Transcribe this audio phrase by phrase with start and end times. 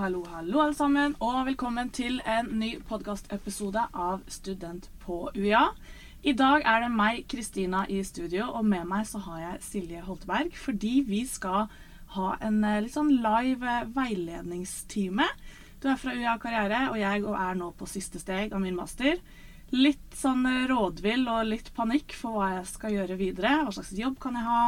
[0.00, 5.66] hallo, hallo alle sammen, og velkommen til en ny podkastepisode av Student på UiA.
[6.24, 10.00] I dag er det meg, Kristina, i studio, og med meg så har jeg Silje
[10.06, 10.56] Holteberg.
[10.56, 11.68] Fordi vi skal
[12.14, 15.28] ha en eh, litt sånn live eh, veiledningstime.
[15.84, 19.20] Du er fra UiA Karriere, og jeg er nå på siste steg av min master.
[19.76, 23.58] Litt sånn eh, rådvill og litt panikk for hva jeg skal gjøre videre.
[23.66, 24.64] Hva slags jobb kan jeg ha?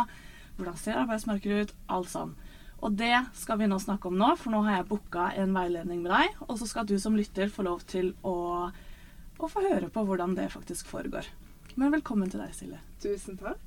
[0.58, 1.78] Hvordan ser arbeidsmarkedet ut?
[1.96, 2.36] Alt sånn.
[2.82, 6.00] Og det skal vi nå snakke om nå, for nå har jeg booka en veiledning
[6.02, 6.40] med deg.
[6.48, 8.34] Og så skal du som lytter få lov til å,
[9.38, 11.28] å få høre på hvordan det faktisk foregår.
[11.78, 12.80] Men velkommen til deg, Silje.
[13.04, 13.62] Tusen takk.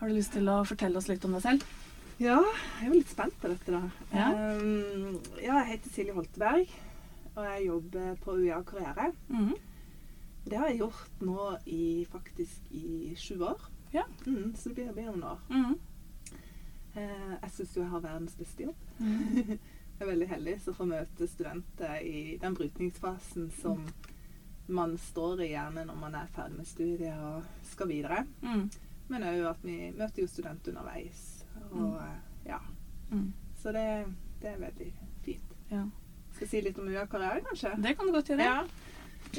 [0.00, 1.70] Har du lyst til å fortelle oss litt om deg selv?
[2.18, 3.82] Ja, jeg er jo litt spent på dette, da.
[4.10, 4.28] Ja.
[4.58, 6.72] Um, ja, jeg heter Silje Holteberg,
[7.36, 9.12] og jeg jobber på UiA Karriere.
[9.30, 9.54] Mhm.
[10.48, 13.62] Det har jeg gjort nå i faktisk i sju år.
[13.92, 14.06] Ja.
[14.24, 15.42] Mm, så det blir, blir noen år.
[15.52, 15.87] Mm Eh,
[16.98, 18.86] jeg syns jo jeg har verdens beste jobb.
[18.98, 19.58] Mm.
[19.98, 23.80] Jeg er veldig heldig som får møte studenter i den brytningsfasen som
[24.70, 28.20] man står i gjerne når man er ferdig med studiet og skal videre.
[28.44, 28.68] Mm.
[29.08, 31.24] Men òg at vi møter jo studenter underveis.
[31.72, 32.14] Og eh,
[32.52, 32.60] ja.
[33.10, 33.32] Mm.
[33.58, 33.86] Så det,
[34.42, 34.92] det er veldig
[35.24, 35.58] fint.
[35.72, 35.82] Ja.
[36.30, 37.74] Skal jeg si litt om UiA Karriere, kanskje?
[37.82, 38.46] Det kan du godt gjøre.
[38.46, 38.64] Ja.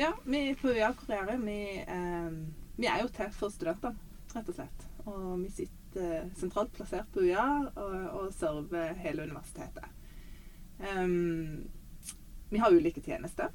[0.02, 2.32] ja vi på UiA Karriere vi, eh,
[2.76, 3.96] vi er jo til for studenter,
[4.36, 4.90] rett og slett.
[5.06, 5.79] Og vi sitter
[6.38, 9.88] sentralt plassert på UiA og, og server hele universitetet.
[10.80, 11.66] Um,
[12.50, 13.50] vi har ulike tjenester.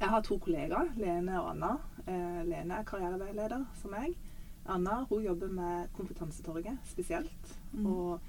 [0.00, 1.74] Jeg har to kollegaer, Lene og Anna.
[2.06, 4.14] Eh, Lene er karriereveileder som meg.
[4.70, 7.50] Anna hun jobber med Kompetansetorget spesielt.
[7.72, 7.86] Mm.
[7.86, 8.20] Og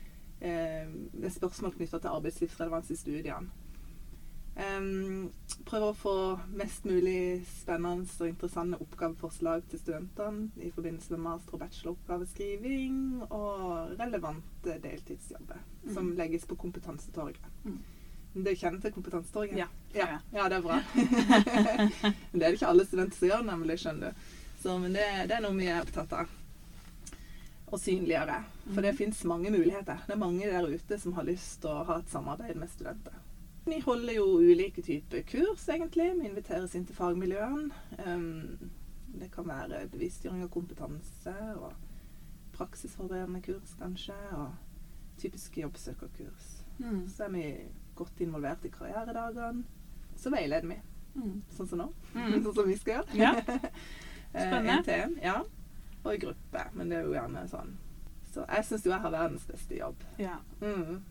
[0.42, 0.90] eh,
[1.24, 3.61] er spørsmål knytta til arbeidslivsrelevans i studiene.
[4.56, 5.30] Em,
[5.66, 6.14] prøver å få
[6.60, 12.98] mest mulig spennende og interessante oppgaveforslag til studentene i forbindelse med master- og bacheloroppgaveskriving
[13.30, 15.62] og relevante deltidsjobber
[15.94, 16.18] som Mm.
[16.18, 17.48] legges på Kompetansetorget.
[17.66, 17.80] Mm.
[18.44, 19.58] Det kjenner til Kompetansetorget?
[19.58, 19.68] Ja.
[19.96, 20.20] ja.
[20.34, 20.82] Ja, det er bra.
[22.32, 24.30] Men det er det ikke alle studenter som gjør, nemlig, skjønner du.
[24.62, 26.28] Så, men det, det er noe vi er opptatt av.
[27.72, 28.44] og synliggjøre.
[28.76, 30.04] For det fins mange muligheter.
[30.06, 33.16] Det er mange der ute som har lyst til å ha et samarbeid med studenter.
[33.66, 36.08] Vi holder jo ulike typer kurs, egentlig.
[36.20, 37.70] Vi inviteres inn til fagmiljøene.
[39.22, 41.74] Det kan være bevisstgjøring av kompetanse og
[42.56, 44.16] praksisforberedende kurs, kanskje.
[44.38, 44.52] Og
[45.22, 46.50] typiske jobbsøkerkurs.
[46.80, 47.04] Mm.
[47.12, 47.44] Så er vi
[47.96, 49.64] godt involvert i karrieredagene.
[50.18, 50.80] Så veileder vi,
[51.14, 51.42] Mm.
[51.52, 51.90] sånn som nå.
[52.16, 52.38] Mm.
[52.44, 53.18] sånn som vi skal gjøre.
[53.20, 53.34] Ja.
[54.34, 54.94] Eh, Spennende.
[54.96, 55.42] En, ja.
[56.06, 56.62] Og i gruppe.
[56.74, 57.74] Men det er jo gjerne sånn.
[58.32, 60.06] Så jeg syns jo jeg har verdens beste jobb.
[60.18, 60.38] ja.
[60.62, 61.02] Mm.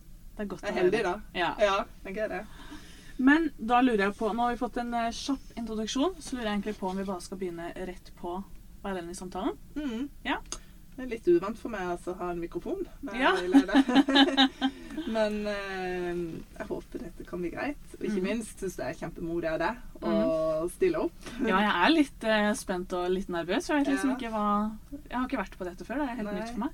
[0.41, 1.11] Det er godt å er heldig, da.
[1.37, 1.51] Ja.
[1.61, 1.75] Ja,
[2.07, 2.39] jeg er det.
[3.21, 6.47] Men da lurer jeg på Nå har vi fått en eh, kjapp introduksjon, så lurer
[6.49, 8.39] jeg egentlig på om vi bare skal begynne rett på
[8.81, 9.59] veiledningssamtalen.
[9.77, 10.07] Mm.
[10.25, 10.39] Ja.
[10.97, 12.81] Det er litt uvant for meg altså, å ha en mikrofon.
[13.05, 13.35] når jeg Ja.
[13.37, 14.49] veileder.
[15.17, 16.23] Men eh,
[16.59, 17.85] jeg håper dette kan bli greit.
[17.99, 18.29] Og ikke Mm.
[18.31, 19.77] minst syns jeg er kjempemodig av deg
[20.09, 21.31] å stille opp.
[21.45, 23.69] Ja, jeg er litt eh, spent og litt nervøs.
[23.69, 24.31] Jeg vet liksom Ja.
[24.33, 24.47] hva
[25.11, 26.01] Jeg har ikke vært på dette før.
[26.01, 26.41] Det er helt Nei.
[26.41, 26.71] nytt for meg.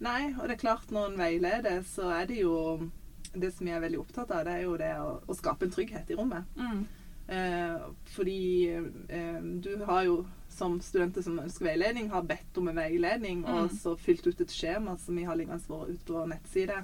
[0.00, 2.90] Nei, og det er klart når en veileder, så er det jo
[3.34, 5.70] Det som jeg er veldig opptatt av, det er jo det å, å skape en
[5.74, 6.44] trygghet i rommet.
[6.56, 6.86] Mm.
[7.28, 7.80] Eh,
[8.14, 8.36] fordi
[9.08, 13.54] eh, du har jo som studenter som ønsker veiledning, har bedt om en veiledning Mm.
[13.54, 16.78] og så fylt ut et skjema som vi har liggende vår- ute på vår nettside,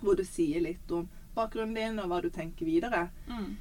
[0.00, 3.08] hvor du sier litt om bakgrunnen din og hva du tenker videre.
[3.28, 3.56] Mm.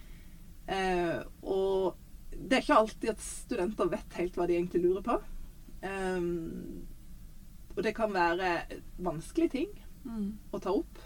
[0.67, 1.95] Eh, og
[2.31, 5.17] det er ikke alltid at studenter vet helt hva de egentlig lurer på.
[5.85, 6.85] Um,
[7.75, 8.55] og det kan være
[9.03, 9.69] vanskelige ting
[10.05, 10.37] Mm.
[10.53, 10.99] å ta opp.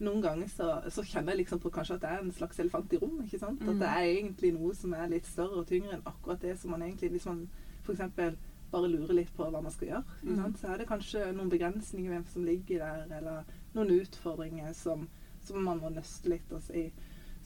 [0.00, 2.92] Noen ganger så, så kjenner jeg liksom på kanskje at det er en slags elefant
[2.92, 3.24] i rommet.
[3.26, 3.60] ikke sant?
[3.62, 3.68] Mm.
[3.72, 6.70] At det er egentlig noe som er litt større og tyngre enn akkurat det som
[6.70, 7.48] man egentlig Hvis man
[7.82, 8.36] f.eks.
[8.70, 10.42] bare lurer litt på hva man skal gjøre, ikke Mm.
[10.42, 10.58] sant?
[10.60, 13.44] så er det kanskje noen begrensninger som ligger der, eller
[13.74, 15.08] noen utfordringer som,
[15.42, 16.90] som man må nøste litt og si.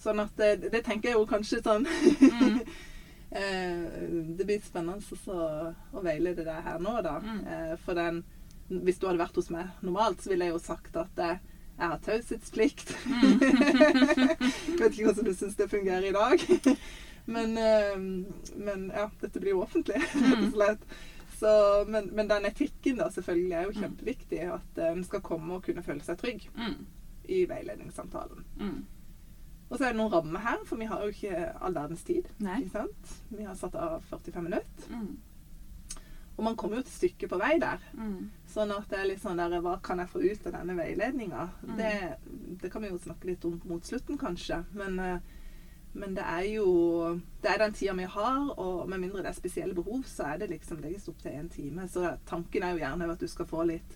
[0.03, 2.61] Sånn at det, det tenker jeg jo kanskje sånn Mm.
[3.33, 5.35] Eh, det blir spennende så,
[5.97, 7.15] å veilede deg her nå, da.
[7.25, 7.39] Mm.
[7.49, 8.19] Eh, for den
[8.69, 11.39] Hvis du hadde vært hos meg normalt, så ville jeg jo sagt at eh,
[11.85, 12.93] jeg har taushetsplikt.
[13.11, 13.41] Mm.
[14.79, 16.45] Vet ikke hvordan du syns det fungerer i dag.
[17.27, 17.99] men, eh,
[18.57, 20.87] men ja, dette blir jo offentlig, rett og slett.
[21.43, 21.51] Så,
[21.91, 24.41] men, men den etikken da selvfølgelig er jo kjempeviktig.
[24.55, 26.77] At en skal komme og kunne føle seg trygg Mm.
[27.27, 28.45] i veiledningssamtalen.
[28.61, 28.81] Mm.
[29.73, 32.27] Og så er det noen rammer her, for vi har jo ikke all verdens tid.
[32.45, 32.59] Nei.
[32.63, 33.13] Ikke sant?
[33.33, 34.89] Vi har satt av 45 minutter.
[34.93, 35.15] Mm.
[36.43, 37.79] Og man kommer jo et stykke på vei der.
[37.95, 38.25] Mm.
[38.51, 41.45] Sånn at det er litt sånn der Hva kan jeg få ut av denne veiledninga?
[41.63, 41.77] Mm.
[41.79, 41.93] Det,
[42.65, 44.59] det kan vi jo snakke litt om mot slutten, kanskje.
[44.75, 45.21] Men, eh,
[45.95, 46.67] men det er jo
[47.45, 50.39] Det er den tida vi har, og med mindre det er spesielle behov, så er
[50.43, 51.87] det liksom legges opp til én time.
[51.89, 53.95] Så tanken er jo gjerne at du skal få litt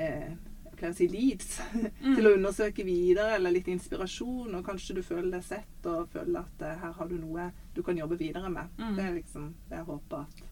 [0.00, 0.32] eh,
[0.76, 1.58] pleier å si leads
[2.02, 2.14] Mm.
[2.16, 6.40] til å undersøke videre, eller litt inspirasjon, og kanskje du føler deg sett og føler
[6.40, 8.72] at eh, her har du noe du kan jobbe videre med.
[8.80, 8.96] Mm.
[8.96, 10.42] Det er liksom det jeg håper at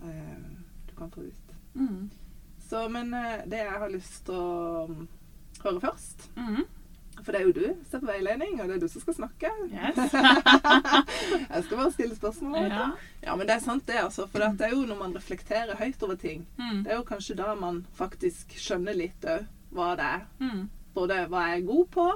[0.00, 1.54] du kan få ut.
[1.74, 2.10] Mm.
[2.68, 5.06] Så, men eh, det jeg har lyst til å mm,
[5.64, 6.64] høre først Mm.
[7.24, 9.14] For det er jo du som er på veiledning, og det er du som skal
[9.16, 9.48] snakke.
[9.72, 9.96] Yes.
[11.54, 12.66] jeg skal bare stille spørsmål.
[12.68, 12.90] ja.
[13.24, 14.26] Ja, men det er sant, det, altså.
[14.28, 16.82] For det er jo når man reflekterer høyt over ting, Mm.
[16.84, 20.26] det er jo kanskje da man faktisk skjønner litt òg hva det er.
[20.44, 20.68] Mm.
[20.94, 22.06] Både hva jeg er god på,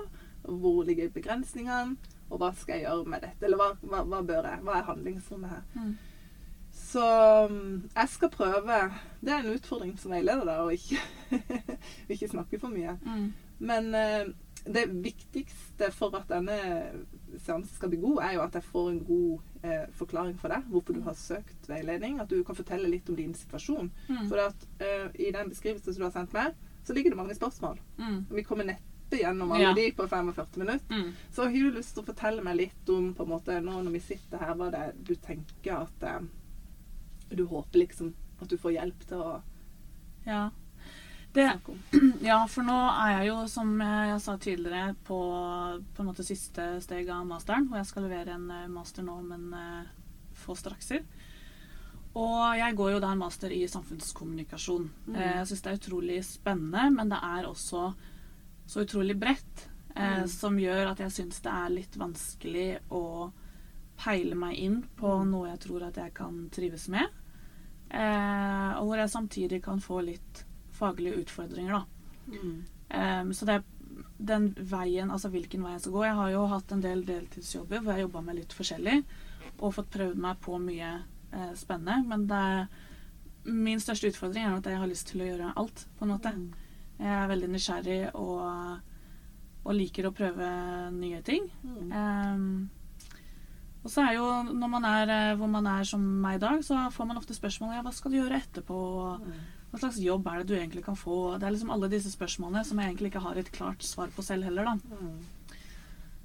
[0.45, 1.97] hvor ligger begrensningene,
[2.31, 3.45] og hva skal jeg gjøre med dette?
[3.49, 4.61] Eller hva, hva, hva bør jeg?
[4.69, 5.63] Hva er handlingsrommet her?
[6.91, 7.03] Så
[7.51, 8.77] mm, jeg skal prøve
[9.21, 10.99] Det er en utfordring som veileder, der å ikke,
[12.13, 12.97] ikke snakke for mye.
[13.07, 13.29] Mm.
[13.71, 14.31] Men eh,
[14.65, 16.57] det viktigste for at denne
[17.39, 20.67] seansen skal bli god, er jo at jeg får en god eh, forklaring for deg.
[20.73, 22.19] Hvorfor du har søkt veiledning.
[22.21, 23.91] At du kan fortelle litt om din situasjon.
[24.09, 24.27] Mm.
[24.33, 27.37] For at eh, i den beskrivelsen som du har sendt meg, så ligger det mange
[27.37, 27.79] spørsmål.
[28.01, 28.19] Mm.
[28.33, 29.75] Vi kommer neppe gjennom alle Ja.
[29.75, 30.87] de på 45 minutter.
[30.91, 31.13] Mm.
[31.33, 33.97] Så har du lyst til å fortelle meg litt om på en måte, nå når
[33.99, 36.21] vi sitter her, hva det er du tenker at eh,
[37.37, 39.43] du håper liksom at du får hjelp til å
[40.27, 40.51] Ja.
[41.33, 41.45] Det,
[42.27, 45.19] ja, for nå er jeg jo, som jeg, sa tidligere, på,
[45.95, 47.69] på en måte siste steg av masteren.
[47.71, 49.93] Og jeg skal levere en eh, master nå om en eh,
[50.43, 51.05] få strakser.
[52.19, 54.89] Og jeg går jo da en master i samfunnskommunikasjon.
[55.07, 55.15] Mm.
[55.21, 57.85] Eh, jeg syns det er utrolig spennende, men det er også
[58.71, 59.69] så utrolig bredt.
[59.95, 60.27] Mm.
[60.31, 63.31] Som gjør at jeg syns det er litt vanskelig å
[64.01, 65.31] peile meg inn på Mm.
[65.33, 67.07] noe jeg tror at jeg kan trives med.
[67.91, 70.45] Eh, og hvor jeg samtidig kan få litt
[70.81, 71.85] faglige utfordringer, da.
[72.31, 72.59] Mm.
[72.91, 73.65] Ehm, så det er
[74.19, 76.05] den veien, altså hvilken vei jeg skal gå.
[76.07, 78.97] Jeg har jo hatt en del deltidsjobber hvor jeg jobba med litt forskjellig
[79.61, 80.93] og fått prøvd meg på mye
[81.33, 82.01] eh, spennende.
[82.09, 82.67] Men det er,
[83.51, 86.33] min største utfordring er at jeg har lyst til å gjøre alt, på en måte.
[86.37, 86.51] Mm.
[87.01, 88.91] Jeg er veldig nysgjerrig og,
[89.65, 90.51] og liker å prøve
[90.97, 91.49] nye ting.
[91.65, 91.95] Mm.
[91.97, 92.53] Ehm,
[93.85, 96.61] og så er jo, når man er eh, hvor man er som meg i dag,
[96.65, 98.81] så får man ofte spørsmål ja, hva skal du gjøre etterpå.
[99.25, 99.41] Mm.
[99.71, 101.39] Hva slags jobb er det du egentlig kan få?
[101.39, 104.23] Det er liksom alle disse spørsmålene som jeg egentlig ikke har et klart svar på
[104.27, 104.75] selv heller, da.
[104.75, 105.21] Mm.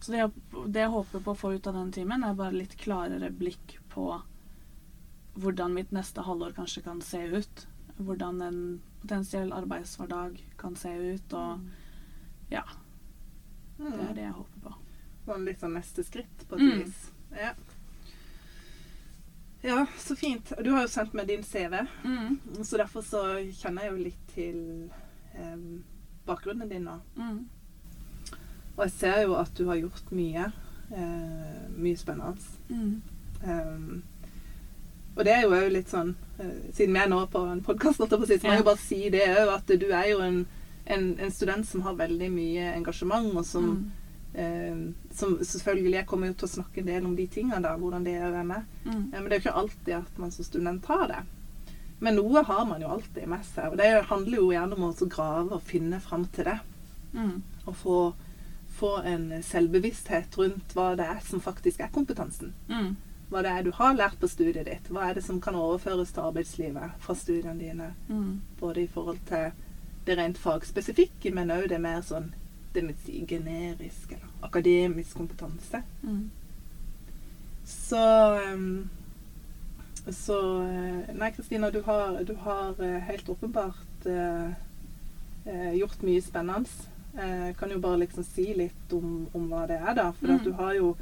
[0.02, 2.52] Så det, jeg- det jeg håper på å få ut av den timen, er bare
[2.54, 4.22] litt klarere blikk på
[5.38, 7.66] hvordan mitt neste halvår kanskje kan se ut.
[8.00, 8.60] Hvordan en
[9.02, 11.60] potensiell arbeidshverdag kan se ut, og
[12.52, 12.64] ja,
[13.78, 14.16] det er Mm.
[14.16, 14.74] det jeg håper på.
[15.26, 16.84] Sånn litt sånn neste skritt, på et Mm.
[17.36, 17.52] Ja.
[19.62, 20.54] ja, så fint.
[20.64, 24.28] Du har jo sendt meg din CV, Mm, så derfor så kjenner jeg jo litt
[24.36, 24.90] til
[25.36, 25.58] eh,
[26.28, 27.00] bakgrunnen din nå.
[27.16, 27.40] mm,
[28.78, 30.52] Og jeg ser jo at du har gjort mye.
[30.92, 32.38] eh, mye spennende.
[32.70, 33.02] mm,
[33.46, 34.02] Um,
[35.16, 37.98] og det er jo òg litt sånn eh, Siden vi er nå på en podkast,
[38.00, 40.40] så må jeg jo bare si det òg, at du er jo en,
[40.88, 43.92] en, en student som har veldig mye engasjement, og som mm,
[44.36, 44.76] Eh,
[45.16, 48.04] som selvfølgelig, Jeg kommer jo til å snakke en del om de tingene, da, hvordan
[48.04, 48.66] det er å være med.
[48.86, 51.24] mm, men det er jo ikke alltid at man som student har det.
[52.00, 53.72] Men noe har man jo alltid med seg.
[53.72, 56.60] Og det handler jo gjerne om å grave og finne fram til det.
[57.14, 58.14] mm, Og få,
[58.76, 62.54] få en selvbevissthet rundt hva det er som faktisk er kompetansen.
[62.70, 62.96] mm,
[63.32, 64.90] Hva det er du har lært på studiet ditt.
[64.92, 67.94] Hva er det som kan overføres til arbeidslivet fra studiene dine.
[68.10, 69.52] mm, Både i forhold til
[70.06, 72.34] det rent fagspesifikke, men òg det mer sånn
[72.76, 75.82] det med si generisk eller akademisk kompetanse.
[76.04, 76.30] mm.
[77.66, 78.02] Så
[78.42, 78.90] ehm,
[80.12, 84.52] Så eh, Nei, Kristina, du har, du har eh, helt åpenbart eh,
[85.46, 86.70] eh, gjort mye spennende.
[87.16, 90.10] Jeg kan jo bare liksom si litt om, om hva det er, da.
[90.20, 90.36] For Mm.
[90.36, 90.96] at du har jo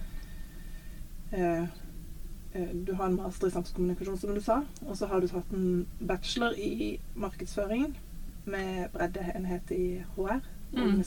[1.33, 1.63] eh,
[2.53, 4.61] eh, Du har en master i samfunnskommunikasjon, som du sa.
[4.85, 7.97] Og så har du tatt en bachelor i markedsføring
[8.45, 10.39] med breddeenhet i HR.
[10.73, 11.03] Mm.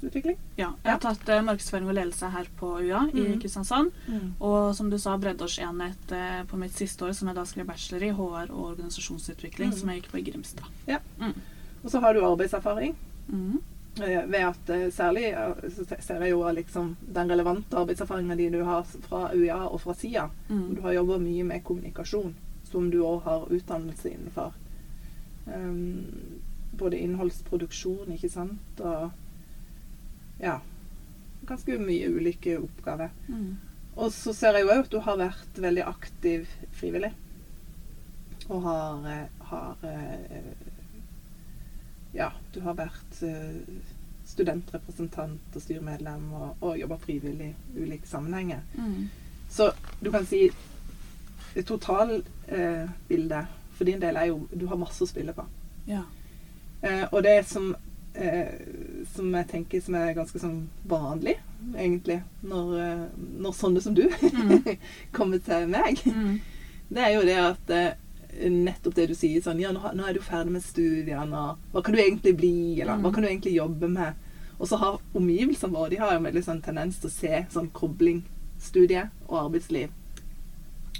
[0.00, 0.36] Organisasjonsutvikling.
[0.56, 0.72] Ja.
[0.84, 3.40] Jeg har tatt eh, markedsføring og ledelse her på UiA i Mm.
[3.40, 3.90] Kristiansand.
[4.40, 8.02] Og som du sa, breddeårsenhet eh, på mitt siste år, som jeg da skrev bachelor
[8.02, 9.76] i HR og organisasjonsutvikling, Mm.
[9.78, 10.64] som jeg gikk på i Grimstad.
[11.84, 12.94] Og så har du arbeidserfaring.
[13.28, 13.60] Mm.
[14.00, 15.34] Eh, ved at eh, særlig
[15.74, 19.94] så ser jeg jo liksom den relevante arbeidserfaringen din du har fra UiA og fra
[19.94, 20.28] SIA.
[20.48, 20.74] Mm.
[20.76, 24.52] Du har jobba mye med kommunikasjon, som du òg har utdannelse innenfor.
[25.46, 26.04] Um,
[26.72, 29.10] både innholdsproduksjon, ikke sant, og
[30.40, 30.60] ja
[31.48, 33.10] Ganske mye ulike oppgaver.
[33.26, 33.56] Mm.
[33.96, 37.10] Og så ser jeg jo òg at du har vært veldig aktiv frivillig.
[38.50, 40.52] Og har, eh, har eh,
[42.14, 43.56] Ja, du har vært eh,
[44.30, 48.60] studentrepresentant og styremedlem og, og jobba frivillig i ulike sammenhenger.
[48.74, 49.08] Mm.
[49.50, 50.50] Så du kan si
[51.66, 55.44] totalbildet eh, for din del er jo Du har masse å spille på.
[55.88, 56.04] Ja.
[56.82, 57.74] Eh, og det som
[58.14, 58.48] eh,
[59.14, 61.36] som jeg tenker som er ganske sånn vanlig,
[61.76, 63.06] egentlig, når, eh,
[63.38, 64.76] når sånne som du Mm.
[65.12, 66.40] kommer til meg, Mm.
[66.90, 67.94] det er jo det at eh,
[68.50, 71.82] nettopp det du sier sånn Ja, nå, nå er du ferdig med studiene, og hva
[71.84, 73.14] kan du egentlig bli, eller hva Mm.
[73.14, 74.14] kan du egentlig jobbe med?
[74.60, 77.70] Og så har omgivelsene våre de har en veldig sånn tendens til å se sånn
[77.72, 78.22] kobling
[78.58, 79.88] studie og arbeidsliv.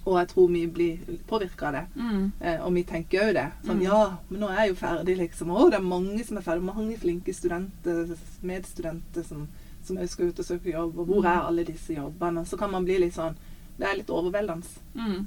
[0.06, 1.82] Og jeg tror vi blir påvirka av det.
[1.96, 2.32] Mm.
[2.40, 3.46] Eh, og vi tenker òg det.
[3.66, 3.82] Sånn Mm.
[3.82, 5.50] ja, men nå er jeg jo ferdig, liksom.
[5.50, 6.62] Å, det er mange som er ferdig.
[6.64, 9.46] Mange flinke studenter, medstudenter som,
[9.84, 10.98] som også skal ut og søke jobb.
[10.98, 11.26] Og hvor Mm.
[11.26, 12.46] er alle disse jobbene?
[12.46, 13.36] Så kan man bli litt sånn
[13.78, 14.66] Det er litt overveldende.
[14.94, 15.26] Mm.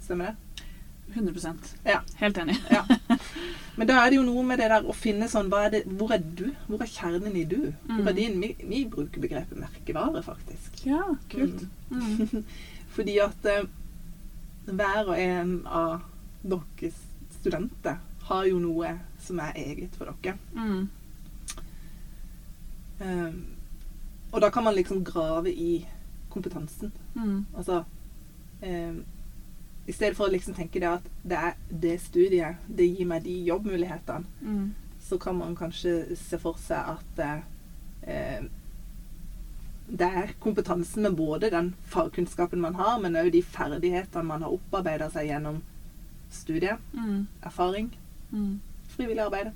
[0.00, 0.36] Stemmer det?
[1.14, 2.00] 100% Ja.
[2.16, 2.56] Helt enig.
[2.70, 2.82] Ja.
[3.78, 6.10] Men da er det jo noe med det der å finne sånn er det, Hvor
[6.12, 6.50] er du?
[6.68, 7.72] Hvor er kjernen i du?
[7.86, 8.08] Hvor Mm.
[8.08, 10.84] er din Vi, vi bruker begrepet merkevare, faktisk.
[10.84, 11.66] Ja, kult.
[11.90, 12.44] Mm.
[12.94, 13.64] Fordi at eh,
[14.76, 16.00] hver og en av
[16.42, 16.94] deres
[17.38, 17.96] studenter
[18.28, 18.90] har jo noe
[19.22, 20.36] som er eget for dere.
[20.54, 20.88] Mm.
[23.00, 23.46] Um,
[24.32, 25.86] og da kan man liksom grave i
[26.28, 26.92] kompetansen.
[27.14, 27.46] Mm.
[27.56, 27.84] Altså
[28.62, 29.04] um,
[29.86, 33.24] I stedet for å liksom tenke det at det er det studiet, det gir meg
[33.24, 34.74] de jobbmulighetene, Mm.
[35.00, 37.20] så kan man kanskje se for seg at
[38.04, 38.42] eh,
[39.90, 44.50] det er kompetansen med både den fagkunnskapen man har, men òg de ferdighetene man har
[44.52, 45.62] opparbeida seg gjennom
[46.30, 47.26] studie, Mm.
[47.42, 47.90] erfaring,
[48.32, 48.60] Mm.
[48.88, 49.52] frivillig arbeid.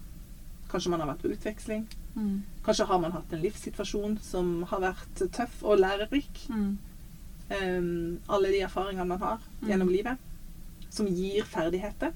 [0.70, 1.86] Kanskje man har vært på utveksling.
[2.16, 2.42] Mm.
[2.64, 6.46] Kanskje har man hatt en livssituasjon som har vært tøff og lærerik.
[6.48, 6.78] Mm.
[7.50, 9.68] Um, alle de erfaringene man har Mm.
[9.68, 10.16] gjennom livet,
[10.90, 12.12] som gir ferdigheter.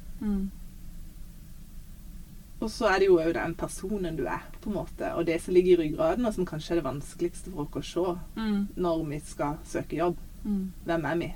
[2.67, 5.37] Og så er det jo òg den personen du er, på en måte, og det
[5.45, 8.69] som ligger i ryggraden, og som kanskje er det vanskeligste for oss å se Mm.
[8.77, 10.17] når vi skal søke jobb.
[10.45, 10.73] Mm.
[10.85, 11.29] Hvem er vi?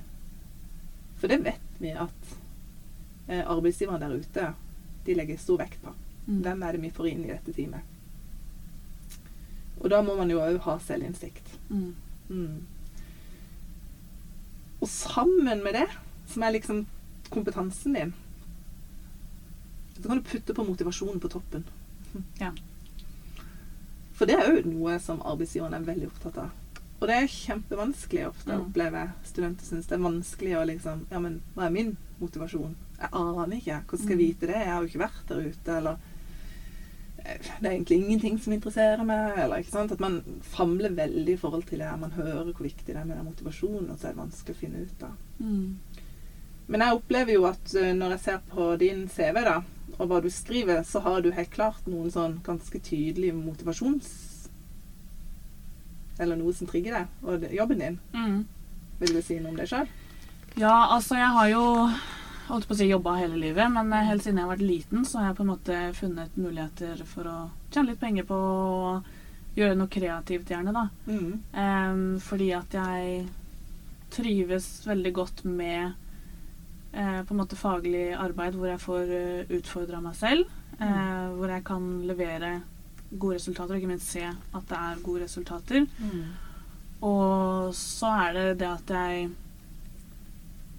[1.20, 2.34] For det vet vi at
[3.28, 4.54] eh, arbeidsgiverne der ute
[5.06, 5.94] de legger stor vekt på.
[6.26, 6.40] Mm.
[6.42, 7.80] Hvem er det vi får inn i dette teamet?
[9.80, 11.46] Og da må man jo òg ha selvinnsikt.
[11.70, 11.94] Mm.
[12.28, 12.66] Mm.
[14.80, 15.86] Og sammen med det,
[16.26, 16.86] som er liksom
[17.30, 18.12] kompetansen din,
[20.02, 21.64] så kan du putte på motivasjonen på toppen.
[22.40, 22.50] Ja.
[24.18, 26.50] For det er jo noe som arbeidsgiveren er veldig opptatt av.
[27.00, 28.66] Og det er kjempevanskelig ofte, Mm.
[28.66, 29.10] opplever jeg.
[29.24, 32.74] Studenter syns det er vanskelig å liksom Ja, men hva er min motivasjon?
[33.00, 33.82] Jeg aner ikke.
[33.86, 34.26] Hvordan skal jeg Mm.
[34.26, 34.56] vite det?
[34.60, 35.96] Jeg har jo ikke vært der ute, eller
[37.24, 39.38] eh, det er egentlig ingenting som interesserer meg.
[39.38, 39.92] Eller, ikke sant?
[39.92, 41.98] At man famler veldig i forhold til det.
[42.00, 44.60] Man hører hvor viktig det er med den motivasjonen, og så er det vanskelig å
[44.60, 45.16] finne ut av.
[45.40, 45.76] Mm.
[46.68, 49.62] Men jeg opplever jo at eh, når jeg ser på din CV, da,
[49.98, 54.10] og hva du skriver, så har du helt klart noen sånn ganske tydelige motivasjons...
[56.20, 57.94] Eller noe som trigger deg, og det, jobben din.
[58.12, 58.42] Mm.
[59.00, 59.86] Vil du si noe om det sjøl?
[60.60, 61.62] Ja, altså jeg har jo
[62.50, 65.06] holdt på å si jobba hele livet, men eh, helt siden jeg har vært liten,
[65.08, 67.38] så har jeg på en måte funnet muligheter for å
[67.70, 68.92] tjene litt penger på å
[69.56, 70.84] gjøre noe kreativt, gjerne, da.
[71.08, 71.32] Mm.
[71.54, 73.24] Um, fordi at jeg
[74.14, 75.94] trives veldig godt med
[76.92, 80.46] eh, på en måte faglig arbeid hvor jeg får uh, utfordra meg selv.
[80.80, 82.62] eh, hvor jeg kan levere
[83.12, 85.86] gode resultater, og ikke minst se at det er gode resultater.
[85.98, 86.22] Mm.
[87.02, 89.30] Og så er det det at jeg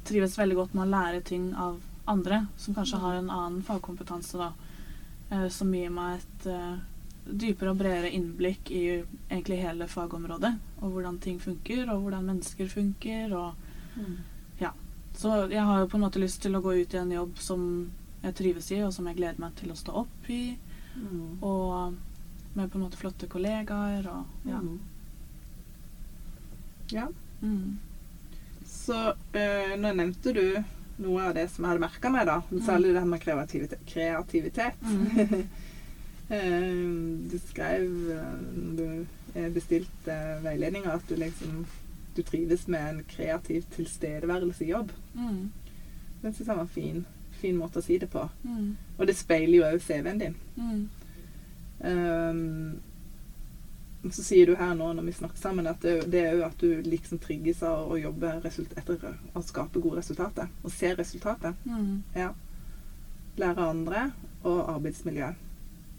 [0.07, 4.37] trives veldig godt med å lære ting av andre, som kanskje har en annen fagkompetanse,
[4.41, 4.51] da.
[5.31, 6.79] eh, Som gir meg et eh,
[7.25, 10.55] dypere og bredere innblikk i egentlig hele fagområdet.
[10.81, 13.35] Og hvordan ting funker, og hvordan mennesker funker.
[13.37, 14.17] Og Mm.
[15.17, 17.39] Så jeg har jo på en måte lyst til å gå ut i en jobb
[17.41, 17.65] som
[18.21, 20.55] jeg trives i, og som jeg gleder meg til å stå opp i.
[20.95, 21.41] Mm.
[21.41, 21.93] Og
[22.53, 24.59] med på en måte flotte kollegaer og ja.
[24.59, 24.79] Mm.
[26.91, 27.07] Ja.
[27.41, 27.79] Mm.
[28.67, 30.45] Så øh, nå nevnte du
[31.01, 32.37] noe av det som jeg hadde merka meg, da.
[32.65, 33.85] Særlig det her med kreativitet.
[33.93, 34.87] kreativitet.
[34.87, 35.43] Mm.
[36.31, 36.77] Eh,
[37.27, 37.89] du skrev
[38.55, 38.83] når du
[39.35, 41.65] eh, bestilte veiledninga at du liksom
[42.15, 44.91] du trives med en kreativ tilstedeværelse i jobb.
[45.13, 45.51] Mm.
[46.21, 47.05] Den syns jeg var en fin,
[47.41, 48.27] fin måte å si det på.
[48.43, 48.75] Mm.
[48.97, 50.35] Og det speiler jo òg CV-en din.
[50.55, 50.81] Mm.
[51.81, 52.79] Um,
[54.09, 56.81] så sier du her nå når vi snakker sammen, at det, er jo at du
[56.85, 59.03] liksom trigges av å jobbe etter
[59.37, 60.49] å skape gode resultater.
[60.65, 61.57] Og se resultatet.
[61.65, 62.01] Mm.
[62.17, 62.31] Ja.
[63.41, 64.07] Lære andre
[64.43, 65.33] og arbeidsmiljø.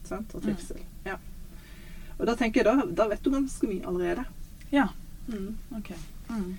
[0.06, 0.34] Sant?
[0.34, 0.82] Og trivsel.
[1.06, 1.18] Ja.
[2.18, 4.26] Og da tenker jeg, da, da vet du ganske mye allerede.
[4.74, 4.88] Ja.
[5.28, 5.56] Mm.
[5.76, 5.96] okay.
[6.30, 6.56] Mm.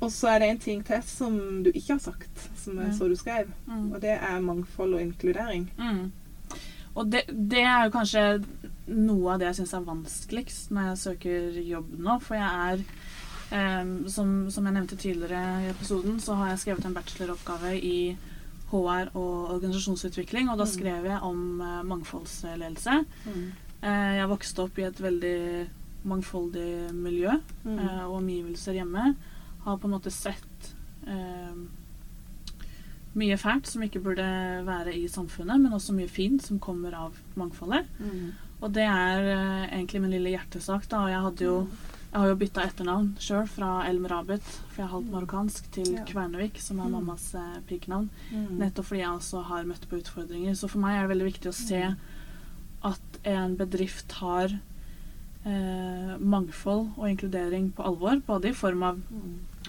[0.00, 2.98] Og så er det en ting til som du ikke har sagt, som jeg Mm.
[2.98, 3.50] så du skrev.
[3.66, 3.92] Mm.
[3.92, 5.70] Og det er mangfold og inkludering.
[5.78, 6.12] Mm.
[6.94, 8.22] Og det, det er jo kanskje
[8.88, 12.16] noe av det jeg syns er vanskeligst når jeg søker jobb nå.
[12.20, 12.82] For jeg er
[13.80, 18.16] em, som, som jeg nevnte tidligere i episoden, så har jeg skrevet en bacheloroppgave i
[18.72, 20.70] HR og organisasjonsutvikling, og da Mm.
[20.72, 23.04] skrev jeg om eh, mangfoldsledelse.
[23.82, 25.68] Eh, jeg vokste opp i et veldig
[26.04, 27.78] mangfoldig miljø Mm.
[27.78, 29.14] eh, og omgivelser hjemme.
[29.64, 30.74] Har på en måte sett
[31.06, 31.54] eh,
[33.18, 34.26] mye fælt som ikke burde
[34.66, 37.86] være i samfunnet, men også mye fint som kommer av mangfoldet.
[37.98, 38.32] Mm.
[38.62, 40.88] Og det er eh, egentlig min lille hjertesak.
[40.88, 41.68] da, og Jeg hadde jo
[42.12, 45.92] jeg har jo bytta etternavn sjøl, fra El Merabit, for jeg er halvt marokkansk, til
[45.94, 46.04] Ja.
[46.04, 46.90] Kvernevik, som er Mm.
[46.92, 48.08] mammas eh, pikenavn.
[48.32, 48.58] Mm.
[48.58, 50.52] Nettopp fordi jeg også har møtt på utfordringer.
[50.56, 51.96] Så for meg er det veldig viktig å se
[52.82, 54.58] at en bedrift har
[55.44, 58.20] eh, mangfold og inkludering på alvor.
[58.26, 59.00] Både i form av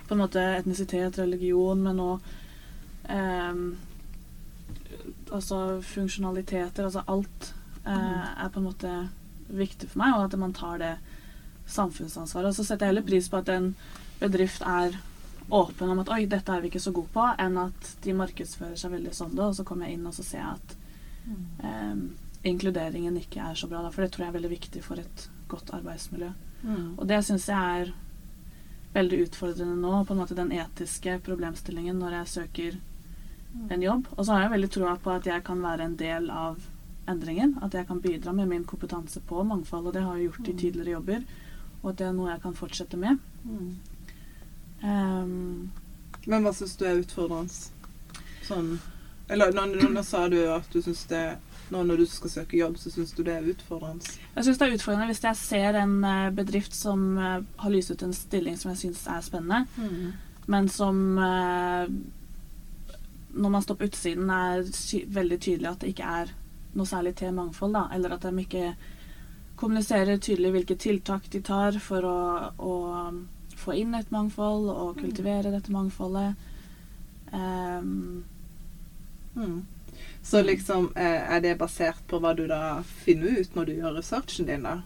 [0.08, 2.30] på en måte etnisitet, religion, men òg
[3.10, 3.64] eh,
[5.32, 6.84] Altså funksjonaliteter.
[6.84, 7.54] Altså alt
[7.88, 8.92] eh, er på en måte
[9.48, 10.96] viktig for meg, og at man tar det
[11.72, 12.52] samfunnsansvaret.
[12.52, 13.72] Og så setter jeg heller pris på at en
[14.20, 14.98] bedrift er
[15.52, 18.78] åpen om at oi, dette er vi ikke så gode på, enn at de markedsfører
[18.80, 20.76] seg veldig sånn da, og så kommer jeg inn og så ser jeg at
[21.68, 22.04] eh,
[22.52, 23.84] inkluderingen ikke er så bra.
[23.84, 26.32] Da, for det tror jeg er veldig viktig for et godt arbeidsmiljø.
[26.64, 26.88] Mm.
[26.98, 27.92] Og det syns jeg er
[28.94, 32.80] veldig utfordrende nå, på en måte den etiske problemstillingen når jeg søker
[33.72, 34.08] en jobb.
[34.18, 36.60] Og så har jeg veldig troa på at jeg kan være en del av
[37.12, 37.58] endringen.
[37.64, 40.52] At jeg kan bidra med min kompetanse på mangfold, og det har jeg gjort i
[40.52, 40.58] Mm.
[40.60, 41.24] tidligere jobber.
[41.84, 43.18] Og at det er noe jeg kan fortsette med.
[43.44, 43.76] Mm.
[44.84, 45.72] Um,
[46.28, 47.54] Men hva syns du er utfordrende?
[48.48, 48.80] Sånn
[49.30, 51.38] Eller nå, nå, nå sa du at du syns det
[51.72, 54.04] Nå når du skal søke jobb, så syns du det er utfordrende.
[54.36, 57.94] jeg syns det er utfordrende hvis jeg ser en eh, bedrift som eh, har lyst
[57.94, 59.62] ut en stilling som jeg syns er spennende,
[60.52, 61.94] men som eh,
[63.32, 64.66] når man står på utsiden, er
[65.08, 66.34] veldig tydelig at det ikke er
[66.76, 67.74] noe særlig til mangfold.
[67.78, 67.86] Da.
[67.96, 68.74] Eller at de ikke
[69.56, 72.20] kommuniserer tydelig hvilke tiltak de tar for å,
[72.60, 72.76] å
[73.56, 76.36] få inn et mangfold og kultivere dette mangfoldet.
[77.32, 78.24] Um,
[79.36, 79.66] Mm.
[80.24, 83.96] Så liksom eh, er det basert på hva du da finner ut når du gjør
[83.98, 84.82] researchen din, da?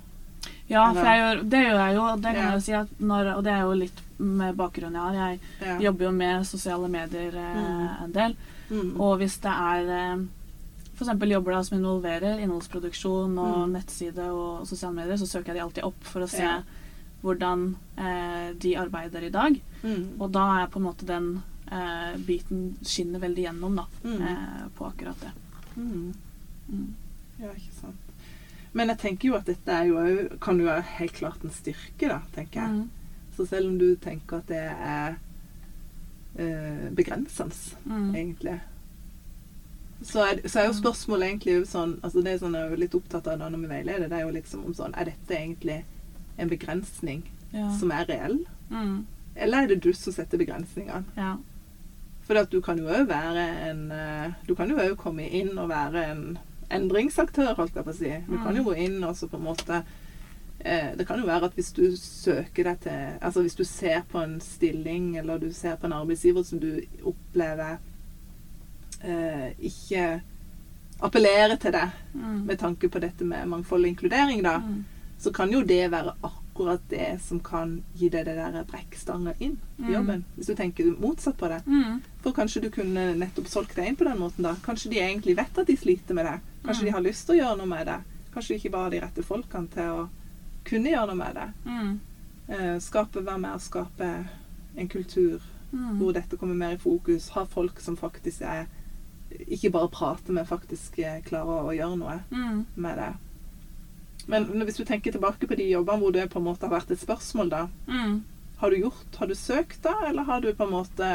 [0.67, 2.05] ja, for gjør, det gjør jeg jo.
[2.15, 2.45] Det kan Ja.
[2.49, 5.13] jeg jo si at når, og det er jo litt med bakgrunnen jeg har.
[5.29, 5.79] Jeg Ja.
[5.79, 8.03] jobber jo med sosiale medier eh, Mm.
[8.03, 8.35] en del.
[8.71, 8.99] Mm.
[8.99, 10.17] Og hvis det er eh,
[10.97, 11.29] f.eks.
[11.29, 13.73] jobber da som involverer innholdsproduksjon og Mm.
[13.73, 16.61] nettside og sosiale medier, så søker jeg de alltid opp for å se Ja.
[17.23, 19.59] hvordan eh, de arbeider i dag.
[19.83, 20.19] Mm.
[20.21, 24.21] Og da er jeg på en måte den eh, biten skinner veldig gjennom da, Mm.
[24.21, 25.31] eh, på akkurat det.
[25.77, 26.13] Mm.
[26.69, 26.93] Mm.
[27.39, 27.95] Ja, ikke sant.
[28.73, 32.21] Men jeg tenker jo at dette jo, kan jo være helt klart en styrke, da,
[32.35, 32.69] tenker jeg.
[32.69, 32.89] Mm.
[33.37, 35.15] Så selv om du tenker at det er
[36.37, 38.15] eh, begrensende, Mm.
[38.15, 38.59] egentlig,
[40.03, 42.95] så er, så er jo spørsmålet egentlig sånn altså Det som sånn jeg er litt
[42.95, 45.83] opptatt av da når vi veileder, det er jo liksom om sånn Er dette egentlig
[46.37, 47.23] en begrensning
[47.53, 47.69] Ja.
[47.79, 48.45] som er reell?
[48.69, 49.05] Mm.
[49.37, 51.05] Eller er det du som setter begrensningene?
[51.15, 51.37] ja.
[52.25, 55.69] For du kan jo òg være en eh, Du kan jo òg komme inn og
[55.69, 56.37] være en
[56.71, 58.09] endringsaktør, holdt jeg på å si.
[58.27, 58.65] Du kan jo Mm.
[58.65, 59.83] gå inn og så på en måte
[60.65, 64.01] eh, Det kan jo være at hvis du søker deg til Altså hvis du ser
[64.11, 67.77] på en stilling, eller du ser på en arbeidsgiver som du opplever
[69.03, 70.21] eh, ikke
[71.03, 72.45] appellerer til deg Mm.
[72.47, 74.85] med tanke på dette med mangfold og inkludering, da, Mm.
[75.19, 76.41] så kan jo det være akkurat
[76.89, 79.93] det som kan gi deg det der brekkstanga inn i Mm.
[79.93, 80.23] jobben.
[80.37, 81.61] Hvis du tenker motsatt på det.
[81.67, 82.01] Mm.
[82.21, 84.55] For kanskje du kunne nettopp solgt deg inn på den måten, da.
[84.63, 86.39] Kanskje de egentlig vet at de sliter med det.
[86.63, 86.85] Kanskje Mm.
[86.85, 87.99] de har lyst til å gjøre noe med det.
[88.33, 90.09] Kanskje de ikke bare har de rette folkene til å
[90.63, 91.53] kunne gjøre noe med det.
[91.65, 91.99] Mm.
[92.49, 94.27] Eh, skape, være med å skape
[94.77, 95.41] en kultur
[95.73, 95.97] Mm.
[95.99, 97.29] hvor dette kommer mer i fokus.
[97.29, 98.67] Ha folk som faktisk er
[99.51, 102.65] Ikke bare prater, men faktisk eh, klarer å gjøre noe Mm.
[102.77, 103.13] med det.
[104.31, 106.93] Men hvis du tenker tilbake på de jobbene hvor det på en måte har vært
[106.95, 107.65] et spørsmål, da.
[107.87, 108.23] Mm.
[108.61, 111.11] Har du gjort Har du søkt, da, eller har du på en måte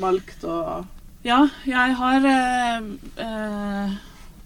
[0.00, 0.84] valgt å
[1.26, 2.90] Ja, jeg har eh,
[3.24, 3.96] eh,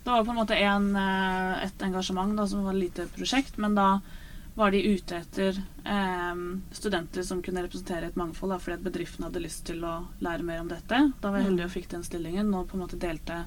[0.00, 3.59] Det var på en måte en, eh, et engasjement da, som var et lite prosjekt,
[3.59, 3.90] men da
[4.55, 6.40] var de ute etter eh,
[6.76, 10.46] studenter som kunne representere et mangfold, da, fordi at bedriften hadde lyst til å lære
[10.46, 11.03] mer om dette.
[11.20, 13.44] Da var jeg heldig og fikk den stillingen og på en måte delte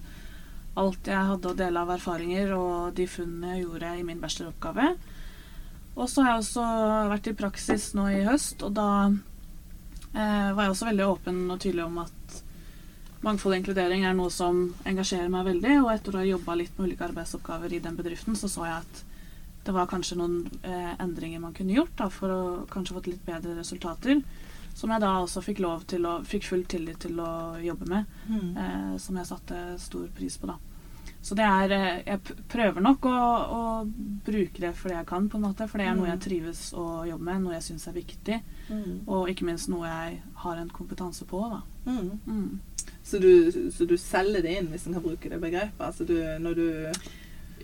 [0.80, 4.94] alt jeg hadde å dele av erfaringer og de funnene jeg gjorde i min bacheloroppgave.
[5.94, 6.66] Og så har jeg også
[7.12, 11.60] vært i praksis nå i høst, og da eh, var jeg også veldig åpen og
[11.62, 12.40] tydelig om at
[13.24, 15.76] mangfold og inkludering er noe som engasjerer meg veldig.
[15.84, 18.80] Og etter å ha jobba litt med ulike arbeidsoppgaver i den bedriften, så så jeg
[18.82, 19.04] at
[19.64, 23.24] det var kanskje noen eh, endringer man kunne gjort da, for å kanskje fått litt
[23.28, 24.20] bedre resultater.
[24.74, 28.06] Som jeg da også fikk lov til å Fikk full tillit til å jobbe med.
[28.32, 30.56] Eh, som jeg satte stor pris på, da.
[31.24, 32.20] Så det er eh, Jeg
[32.52, 33.14] prøver nok å,
[33.58, 33.62] å
[34.26, 35.68] bruke det for det jeg kan, på en måte.
[35.70, 36.12] For det er noe Mm.
[36.16, 38.42] jeg trives å jobbe med, noe jeg syns er viktig.
[38.70, 39.08] Mm.
[39.08, 41.62] Og ikke minst noe jeg har en kompetanse på, da.
[41.86, 42.20] Mm.
[42.28, 42.60] Mm.
[43.04, 45.80] Så, du, så du selger det inn, hvis en kan bruke det begrepet?
[45.84, 46.66] Altså du, når du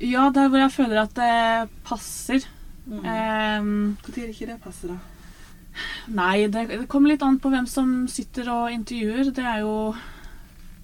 [0.07, 2.45] Ja, der hvor jeg føler at det passer.
[2.85, 2.99] Mm.
[2.99, 4.97] Um, Når er det ikke det passer, da?
[6.19, 9.33] Nei, det, det kommer litt an på hvem som sitter og intervjuer.
[9.35, 9.75] Det er jo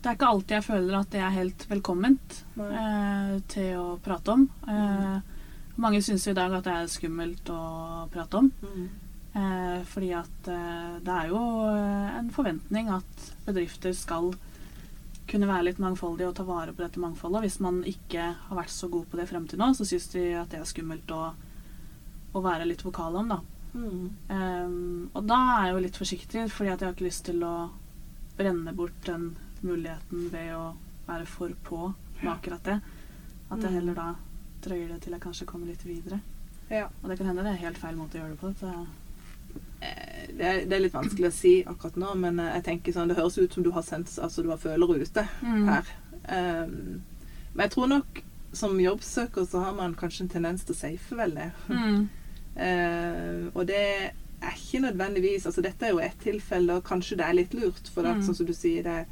[0.01, 4.35] Det er ikke alltid jeg føler at det er helt velkomment eh, til å prate
[4.35, 4.43] om.
[4.69, 5.15] Eh,
[5.81, 7.63] mange syns jo i dag at det er skummelt å
[8.13, 8.51] prate om.
[8.61, 8.85] Mm.
[9.35, 14.29] Eh, fordi at eh, det er jo eh, en forventning at bedrifter skal
[15.27, 17.43] kunne være litt mangfoldige og ta vare på dette mangfoldet.
[17.43, 20.23] Hvis man ikke har vært så god på det frem til nå, så syns de
[20.39, 21.33] at det er skummelt å,
[22.31, 23.41] å være litt vokal om, da.
[23.75, 24.09] Mm.
[24.31, 27.43] Um, og da er jeg jo litt forsiktig, fordi at jeg har ikke lyst til
[27.43, 27.53] å
[28.37, 30.73] brenne bort den muligheten ved å
[31.07, 31.81] være for på
[32.21, 32.79] med akkurat det.
[33.51, 33.75] At jeg Mm.
[33.75, 34.15] heller da
[34.65, 36.19] drøyer det til jeg kanskje kommer litt videre.
[36.71, 36.87] Ja.
[37.03, 38.85] Og det kan hende det er helt feil måte å gjøre det på.
[39.81, 42.91] Eh, Det er, det er litt vanskelig å si akkurat nå, men eh, jeg tenker
[42.95, 45.67] sånn, det høres ut som du har sens, altså du har følere ute Mm.
[45.69, 45.85] her.
[46.27, 47.01] Um,
[47.53, 48.21] men jeg tror nok
[48.53, 51.51] som jobbsøker så har man kanskje en tendens til å safe veldig.
[51.69, 52.09] Mm.
[52.55, 53.81] Eh, og det
[54.41, 57.87] er ikke nødvendigvis altså Dette er jo ett tilfelle, og kanskje det er litt lurt.
[57.93, 58.23] For at, Mm.
[58.27, 59.05] sånn som du sier det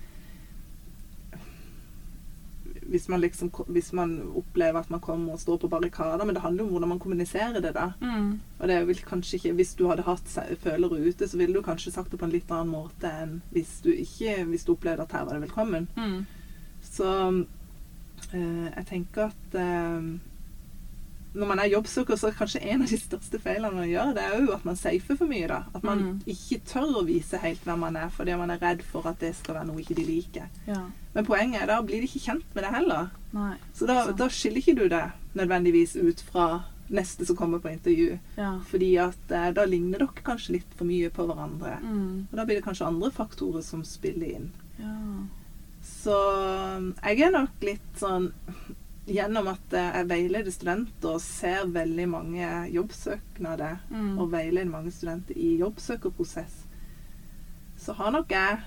[2.84, 6.42] hvis man, liksom, hvis man opplever at man kommer og står på barrikader, men det
[6.44, 7.72] handler jo om hvordan man kommuniserer det.
[7.74, 7.86] da.
[8.02, 8.40] Mm.
[8.60, 10.28] Og det vil kanskje ikke, Hvis du hadde hatt
[10.62, 13.80] følere ute, så ville du kanskje sagt det på en litt annen måte enn hvis
[13.84, 15.88] du ikke hvis du opplevde at her var det velkommen.
[15.98, 16.26] Mm.
[16.84, 17.08] Så
[18.34, 20.02] eh, jeg tenker at eh,
[21.34, 24.24] når man er jobbsøker, så er kanskje en av de største feilene man gjør, det
[24.24, 25.48] er jo at man safer for mye.
[25.48, 25.64] da.
[25.74, 26.20] At man Mm.
[26.28, 29.36] ikke tør å vise helt hvem man er, fordi man er redd for at det
[29.36, 30.48] skal være noe ikke de liker.
[30.68, 30.82] Ja.
[31.16, 33.10] Men poenget er da blir de ikke kjent med det heller.
[33.34, 33.56] Nei.
[33.74, 38.20] Så da, da skiller ikke du det nødvendigvis ut fra neste som kommer på intervju.
[38.38, 38.60] Ja.
[38.70, 41.80] Fordi at eh, da ligner dere kanskje litt for mye på hverandre.
[41.82, 42.28] Mm.
[42.32, 44.52] Og da blir det kanskje andre faktorer som spiller inn.
[44.80, 44.94] ja.
[45.84, 46.16] Så
[46.78, 48.30] um, jeg er nok litt sånn
[49.08, 54.18] Gjennom at eh, jeg veileder studenter og ser veldig mange jobbsøknader, Mm.
[54.20, 56.54] og veileder mange studenter i jobbsøkerprosess,
[57.78, 58.62] så har nok jeg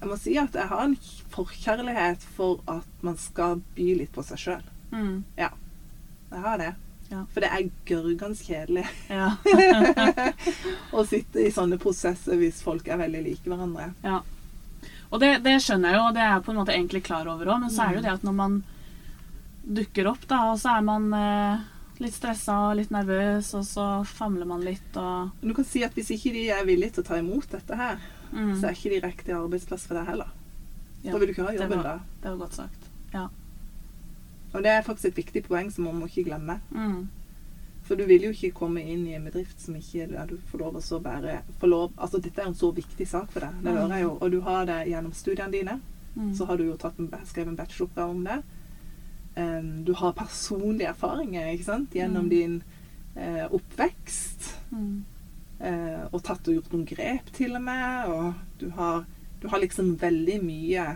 [0.00, 0.96] Jeg må si at jeg har en
[1.30, 4.64] forkjærlighet for at man skal by litt på seg sjøl.
[4.90, 5.20] Mm.
[5.38, 5.50] Jeg
[6.42, 6.72] har det.
[7.12, 7.20] Ja.
[7.30, 9.28] For det er gørgans kjedelig Ja.
[10.96, 13.92] å sitte i sånne prosesser hvis folk er veldig like hverandre.
[14.02, 14.20] ja.
[15.12, 17.28] Og det, det skjønner jeg jo, og det er jeg på en måte egentlig klar
[17.28, 18.54] over òg, men så er det jo det at når man
[19.62, 21.66] dukker opp, da, og så er man eh,
[22.02, 25.94] litt stressa og litt nervøs, og så famler man litt og du kan si at
[25.96, 28.00] hvis ikke de er villige til å ta imot dette her,
[28.32, 28.54] mm.
[28.56, 30.32] så er ikke de riktig arbeidsplass for deg heller.
[31.02, 31.96] Ja, Da vil du ikke ha jobben da.
[32.22, 32.90] Det var godt sagt.
[33.12, 33.26] Ja.
[34.52, 36.60] Og det er faktisk et viktig poeng som man må ikke glemme.
[36.70, 37.08] Mm.
[37.92, 40.62] For du vil jo ikke komme inn i en bedrift som ikke der du får
[40.62, 41.34] lov å være
[41.68, 44.14] lov, Altså dette er en så viktig sak for deg, det hører jeg jo.
[44.16, 45.74] Og du har det gjennom studiene dine.
[46.14, 46.30] Mm.
[46.38, 48.38] Så har du jo en, skrevet en bacheloroppgave om det.
[49.36, 51.92] Um, du har personlige erfaringer ikke sant?
[51.92, 52.32] gjennom Mm.
[52.32, 52.58] din
[53.20, 54.50] uh, oppvekst.
[54.72, 55.04] Mm.
[55.60, 58.08] Uh, og tatt og gjort noen grep til og med.
[58.08, 59.04] Og du har,
[59.42, 60.92] du har liksom veldig mye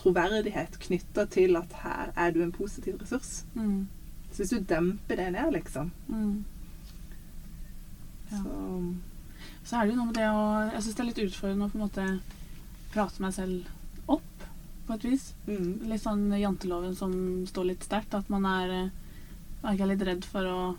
[0.00, 3.42] troverdighet knytta til at her er du en positiv ressurs.
[3.52, 3.90] Mm.
[4.32, 6.44] Så hvis du demper det ned, liksom Mm.
[8.30, 8.38] Ja.
[8.38, 8.94] så
[9.64, 11.70] Så er det jo noe med det å Jeg syns det er litt utfordrende å
[11.72, 12.20] på en måte
[12.92, 13.66] prate meg selv
[14.08, 14.46] opp,
[14.86, 15.32] på et vis.
[15.46, 17.12] mm, Litt sånn janteloven som
[17.46, 18.14] står litt sterkt.
[18.14, 18.90] At man er,
[19.64, 20.76] eh, er litt redd for å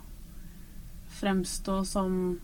[1.20, 2.38] fremstå som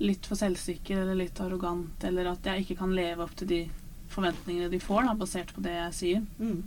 [0.00, 3.70] litt for selvsikker eller litt arrogant, eller at jeg ikke kan leve opp til de
[4.08, 6.26] forventningene de får, da, basert på det jeg sier.
[6.38, 6.62] mm.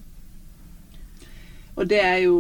[1.76, 2.38] Og det er jo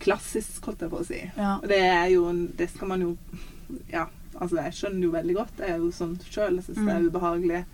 [0.00, 1.20] klassisk, holdt jeg på å si.
[1.36, 1.56] Ja.
[1.60, 3.16] Og det er jo Det skal man jo
[3.92, 5.60] Ja, altså jeg skjønner jo veldig godt.
[5.60, 6.56] Jeg er jo sånn sjøl.
[6.58, 7.10] Jeg syns det er Mm.
[7.10, 7.64] ubehagelig.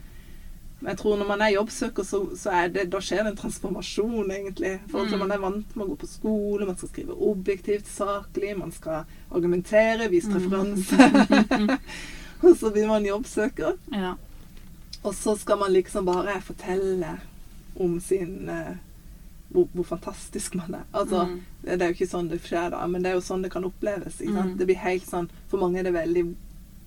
[0.81, 3.37] Men jeg tror når man er jobbsøker, så, så er det, da skjer det en
[3.37, 4.75] transformasjon, egentlig.
[4.91, 5.19] For Mm.
[5.19, 9.05] Man er vant med å gå på skole, man skal skrive objektivt, saklig, man skal
[9.33, 10.37] argumentere, vise Mm.
[10.37, 11.79] referanse.
[12.43, 14.15] og så blir man jobbsøker, ja.
[15.03, 17.21] og så skal man liksom bare fortelle
[17.81, 18.75] om sin eh,
[19.57, 20.85] hvor, hvor fantastisk man er.
[20.93, 21.41] Altså, Mm.
[21.65, 23.65] det er jo ikke sånn det skjer, da, men det er jo sånn det kan
[23.65, 24.21] oppleves.
[24.21, 24.43] Ikke?
[24.51, 24.57] Mm.
[24.59, 26.25] Det blir helt sånn, For mange er det veldig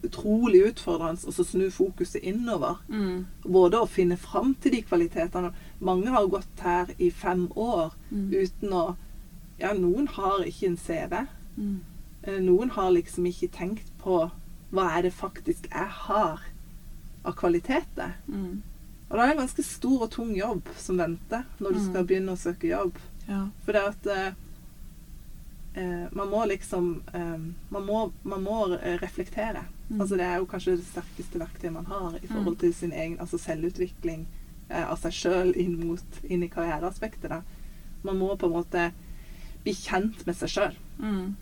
[0.03, 2.77] utrolig utfordrende å så snu fokuset innover.
[2.89, 3.25] Mm.
[3.43, 5.51] Både å finne fram til de kvalitetene.
[5.82, 8.29] Mange har gått her i fem år Mm.
[8.32, 8.95] uten å
[9.60, 11.27] Ja, noen har ikke en CV.
[11.58, 11.79] Mm.
[12.23, 14.32] Eh, Noen har liksom ikke tenkt på
[14.71, 16.39] hva er det faktisk jeg har
[17.25, 18.13] av kvaliteter.
[18.32, 18.62] Mm.
[19.10, 21.86] Og det er en ganske stor og tung jobb som venter når du Mm.
[21.89, 22.93] skal begynne å søke jobb.
[23.28, 23.48] Ja.
[23.65, 24.34] For det at eh,
[25.74, 27.38] eh, Man må liksom eh,
[27.69, 29.63] man, må, man må eh, reflektere.
[29.89, 30.02] Mm.
[30.02, 32.60] Altså Det er jo kanskje det sterkeste verktøyet man har i forhold Mm.
[32.60, 34.28] til sin egen altså selvutvikling
[34.69, 37.30] eh, av seg sjøl inn, mot- inn i karriereaspektet.
[37.30, 37.41] da.
[38.04, 38.91] Man må på en måte
[39.63, 40.76] bli kjent med seg sjøl.
[41.00, 41.36] Mm.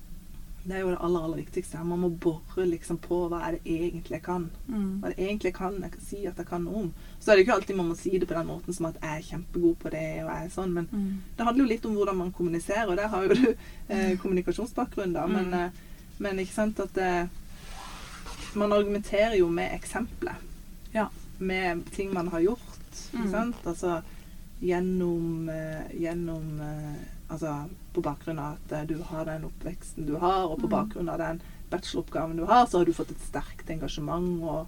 [0.67, 1.79] Det er jo det aller, aller viktigste.
[1.87, 4.49] Man må bore liksom på hva er det egentlig jeg kan.
[4.67, 4.99] Mm.
[4.99, 6.89] Hva er det egentlig jeg kan jeg kan si at jeg kan noe om.
[7.19, 9.17] Så er det ikke alltid man må si det på den måten som at jeg
[9.21, 11.21] er kjempegod på det, og jeg er sånn, men Mm.
[11.37, 13.55] det handler jo litt om hvordan man kommuniserer, og der har jo du
[13.89, 15.25] eh, kommunikasjonsbakgrunn, da.
[15.27, 15.53] Men, Mm.
[15.53, 15.69] eh,
[16.19, 17.27] men ikke sant at eh,
[18.55, 20.35] Man argumenterer jo med eksempler.
[20.93, 21.07] Ja.
[21.39, 22.59] Med ting man har gjort.
[23.13, 23.31] Ikke Mm.
[23.31, 23.55] sant?
[23.65, 24.01] Altså
[24.61, 26.95] gjennom, eh, gjennom eh,
[27.29, 27.53] Altså
[27.93, 30.75] på bakgrunn av at eh, du har den oppveksten du har, og på Mm.
[30.77, 34.67] bakgrunn av den bacheloroppgaven du har, så har du fått et sterkt engasjement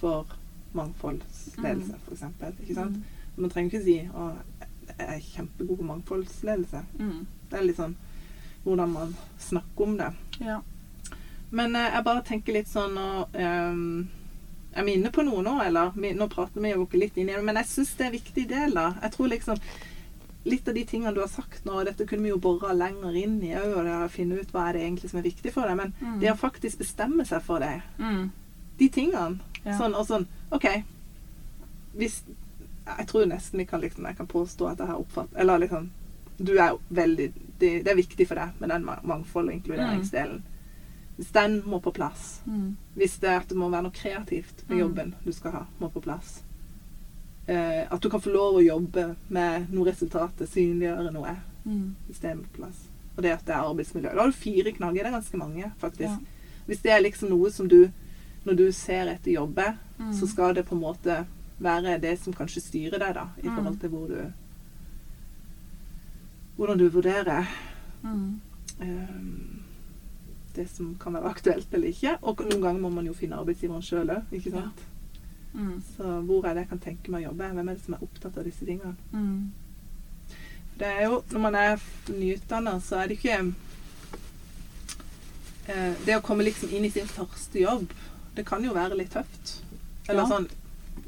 [0.00, 0.26] for
[0.74, 2.12] mangfoldsledelse, Mm.
[2.12, 2.52] eksempel.
[2.62, 2.96] Ikke sant?
[2.96, 3.04] Mm.
[3.36, 4.32] Man trenger ikke si å,
[4.98, 6.82] jeg er kjempegod på mangfoldsledelse.
[6.98, 7.26] Mm.
[7.50, 7.94] Det er litt sånn
[8.64, 10.12] hvordan man snakker om det.
[10.40, 10.60] Ja.
[11.50, 14.06] Men eh, jeg bare tenker litt sånn og, eh,
[14.74, 15.90] Er vi inne på noe nå, eller?
[15.94, 18.06] Vi, nå prater vi jo ikke litt inn i det, men jeg syns det er
[18.06, 18.94] en viktig del, da.
[19.02, 19.58] Jeg tror liksom
[20.44, 23.14] Litt av de tingene du har sagt nå, og dette kunne vi jo bora lenger
[23.16, 25.76] inn i òg, og finne ut hva er det egentlig som er viktig for deg,
[25.76, 26.20] men Mm.
[26.20, 28.30] det å faktisk bestemme seg for det, Mm.
[28.78, 29.78] de tingene Ja.
[29.78, 30.82] Sånn og sånn OK.
[31.96, 32.22] Hvis
[32.98, 35.90] Jeg tror nesten vi kan liksom Jeg kan påstå at jeg har oppfattet Eller liksom
[36.38, 40.42] Du er veldig Det, det er viktig for deg med den mangfold- og inkluderingsdelen.
[41.16, 42.74] Hvis den må på plass Mm.
[42.96, 44.80] Hvis det er at det må være noe kreativt med Mm.
[44.80, 46.42] jobben du skal ha, må på plass.
[47.48, 51.36] Eh, at du kan få lov å jobbe med noe resultatet, synliggjøre noe.
[51.64, 51.94] Mm.
[52.52, 52.88] Plass.
[53.16, 54.12] Og det at det er arbeidsmiljø.
[54.14, 55.02] Da har du fire knagger.
[55.02, 56.02] Det er ganske mange, faktisk.
[56.02, 56.18] Ja.
[56.66, 57.90] Hvis det er liksom noe som du
[58.44, 60.12] Når du ser etter jobbe, Mm.
[60.18, 61.26] så skal det på en måte
[61.60, 63.54] være det som kanskje styrer deg, da, i Mm.
[63.56, 64.32] forhold til hvor du
[66.56, 67.46] Hvordan du vurderer
[68.02, 68.40] Mm.
[68.80, 69.62] ehm,
[70.56, 72.16] det som kan være aktuelt eller ikke.
[72.22, 74.82] Og noen ganger må man jo finne arbeidsgiveren sjøl òg, ikke sant.
[75.54, 75.82] Mm.
[75.96, 77.50] Så hvor er det jeg kan tenke meg å jobbe?
[77.52, 78.94] Hvem er det som er opptatt av disse tingene?
[79.12, 79.52] Mm.
[80.78, 83.52] Det er jo, Når man er nyutdanna, så er det ikke
[85.68, 87.92] eh, Det å komme liksom inn i sin første jobb,
[88.34, 89.58] det kan jo være litt tøft.
[90.08, 90.28] Eller Ja.
[90.28, 90.48] sånn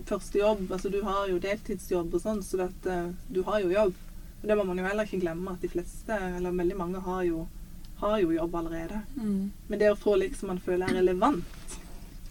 [0.06, 3.70] Første jobb Altså, du har jo deltidsjobb og sånn, så at, eh, du har jo
[3.70, 3.94] jobb.
[4.42, 7.22] Og det må man jo heller ikke glemme, at de fleste, eller veldig mange, har
[7.24, 7.48] jo,
[8.00, 9.02] har jo jobb allerede.
[9.16, 9.50] Mm.
[9.68, 11.44] Men det å få liksom man føler er relevant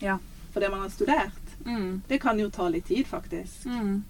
[0.01, 0.19] Ja.
[0.53, 2.01] for det man har studert, Mm.
[2.07, 3.65] det kan jo ta litt tid, faktisk.
[3.65, 4.03] Mm.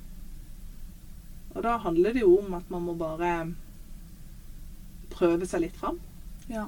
[1.56, 3.54] Og da handler det jo om at man må bare
[5.14, 6.00] prøve seg litt fram.
[6.50, 6.68] Ja.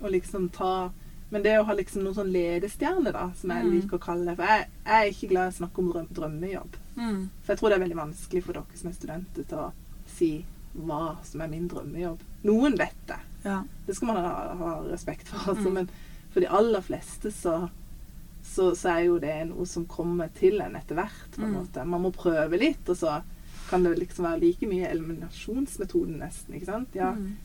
[0.00, 0.90] Og liksom ta
[1.30, 3.70] Men det å ha liksom noen sånn ledestjerne, da, som jeg Mm.
[3.74, 6.76] liker å kalle det For jeg, jeg er ikke glad i å snakke om drømmejobb.
[6.96, 7.28] Mm.
[7.42, 9.72] For jeg tror det er veldig vanskelig for dere som er studenter, til å
[10.06, 10.44] si
[10.76, 12.20] hva som er min drømmejobb.
[12.44, 13.18] Noen vet det.
[13.44, 13.64] Ja.
[13.86, 15.38] Det skal man ha, ha respekt for.
[15.54, 15.72] Altså, Mm.
[15.74, 15.88] Men
[16.30, 17.70] for de aller fleste så,
[18.54, 21.24] så, så er jo det noe som kommer til en etter hvert.
[21.34, 21.56] på en Mm.
[21.60, 21.84] måte.
[21.86, 23.22] Man må prøve litt, og så
[23.70, 26.54] kan det liksom være like mye eliminasjonsmetoden nesten.
[26.54, 26.88] ikke sant?
[26.94, 27.36] Ja, Mm.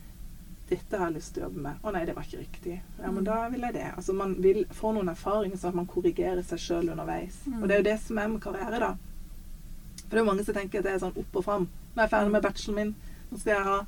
[0.70, 1.76] dette har jeg lyst til å jobbe med.
[1.82, 2.80] Å nei, det var ikke riktig.
[3.00, 3.14] Ja, Mm.
[3.14, 3.92] men da vil jeg det.
[3.96, 7.36] Altså Man vil få noen erfaringer sånn at man korrigerer seg sjøl underveis.
[7.46, 7.62] Mm.
[7.62, 8.94] Og det er jo det som er med karriere, da.
[10.08, 11.68] For det er jo mange som tenker at det er sånn opp og fram.
[11.96, 12.94] Nå er jeg ferdig med bacheloren min.
[13.32, 13.80] Nå skal jeg ha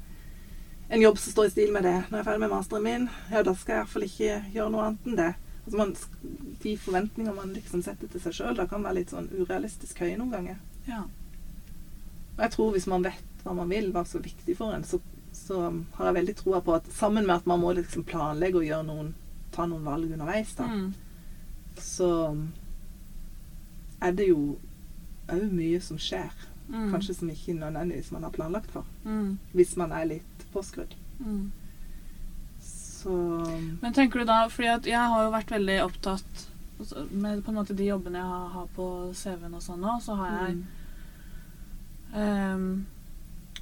[0.91, 1.95] en jobb som står i stil med det.
[2.11, 4.83] Når jeg er ferdig med masteren min, ja, da skal jeg iallfall ikke gjøre noe
[4.87, 5.35] annet enn det.
[5.65, 5.93] Altså man,
[6.63, 10.33] de forventninger man liksom setter til seg sjøl, kan være litt sånn urealistisk høye noen
[10.35, 10.57] ganger.
[10.89, 11.05] Ja.
[12.37, 14.83] Og jeg tror hvis man vet hva man vil, hva som er viktig for en,
[14.85, 14.99] så,
[15.33, 15.61] så
[15.97, 18.89] har jeg veldig troa på at sammen med at man må liksom planlegge og gjøre
[18.91, 19.15] noen,
[19.55, 20.93] ta noen valg underveis, da, Mm.
[21.79, 22.09] så
[24.03, 24.57] er det jo
[25.31, 26.33] òg mye som skjer.
[26.69, 26.91] Mm.
[26.93, 28.85] Kanskje som ikke nødvendigvis man har planlagt for.
[29.05, 29.39] Mm.
[29.53, 30.95] Hvis man er litt påskrudd.
[31.21, 31.51] Mm.
[33.03, 33.13] Så
[33.83, 36.43] Men tenker du da, fordi jeg har jo vært veldig opptatt
[36.79, 38.89] altså, med på en måte de jobbene jeg har, på
[39.19, 40.63] CV-en og sånn nå, så har jeg mm,
[42.15, 42.87] um,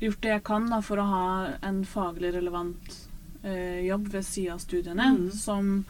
[0.00, 1.24] gjort det jeg kan da, for å ha
[1.66, 2.94] en faglig relevant
[3.44, 5.30] uh, jobb ved siden av studiene, Mm.
[5.32, 5.84] som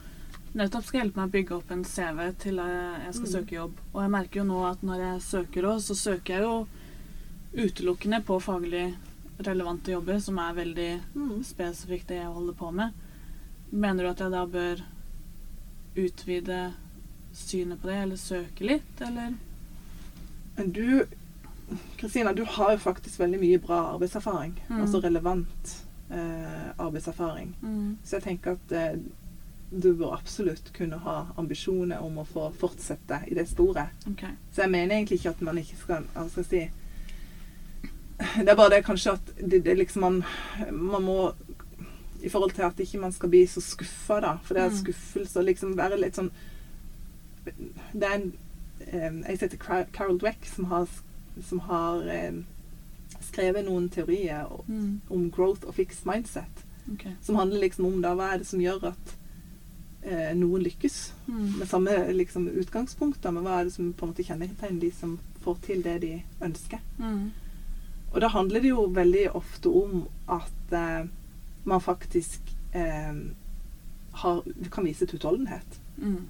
[0.54, 3.34] nettopp skal hjelpe meg å bygge opp en CV til jeg, jeg skal Mm.
[3.34, 3.76] søke jobb.
[3.94, 6.66] Og jeg merker jo nå at når jeg søker òg, så søker jeg jo
[7.66, 8.94] utelukkende på faglig
[9.40, 11.44] relevante jobber, som er veldig mm.
[11.44, 12.92] spesifikt det jeg holder på med.
[13.70, 14.83] Mener du at jeg da bør
[16.00, 16.61] utvide
[17.35, 19.35] synet på det, eller søke litt, eller?
[20.56, 21.04] Men du
[21.96, 24.56] Kristina, du har jo faktisk veldig mye bra arbeidserfaring.
[24.68, 24.80] Mm.
[24.83, 25.74] Altså relevant
[26.11, 27.56] eh, arbeidserfaring.
[27.62, 27.98] Mm.
[28.04, 28.98] Så jeg tenker at eh,
[29.70, 33.94] du bør absolutt kunne ha ambisjoner om å få fortsette i det sporet.
[34.11, 34.35] Okay.
[34.52, 36.62] Så jeg mener egentlig ikke at man ikke skal Hva skal jeg si
[38.42, 40.18] Det er bare det kanskje at det, det liksom man,
[40.74, 41.20] man må
[42.22, 44.37] I forhold til at ikke man skal bli så skuffa, da.
[44.44, 44.76] For det er Mm.
[44.85, 46.30] skuffelse å liksom være litt sånn
[47.94, 48.33] Det er en
[49.26, 50.88] Jeg heter Carol Dweck som har
[51.46, 52.33] som har eh,
[53.22, 55.00] skrevet noen teorier Mm.
[55.11, 56.64] om growth og fixed mindset.
[56.92, 57.12] Okay.
[57.22, 59.14] Som handler liksom om da, hva er det som gjør at
[60.02, 61.59] eh, noen lykkes Mm.
[61.59, 63.20] med samme liksom, utgangspunkt.
[63.22, 66.00] Da, men hva er det som på en måte kjennetegner de som får til det
[66.00, 66.78] de ønsker.
[66.98, 67.30] Mm.
[68.12, 71.06] Og da handler det jo veldig ofte om at eh,
[71.64, 73.16] man faktisk eh,
[74.23, 75.81] har, kan vise utholdenhet.
[75.96, 76.29] Mm.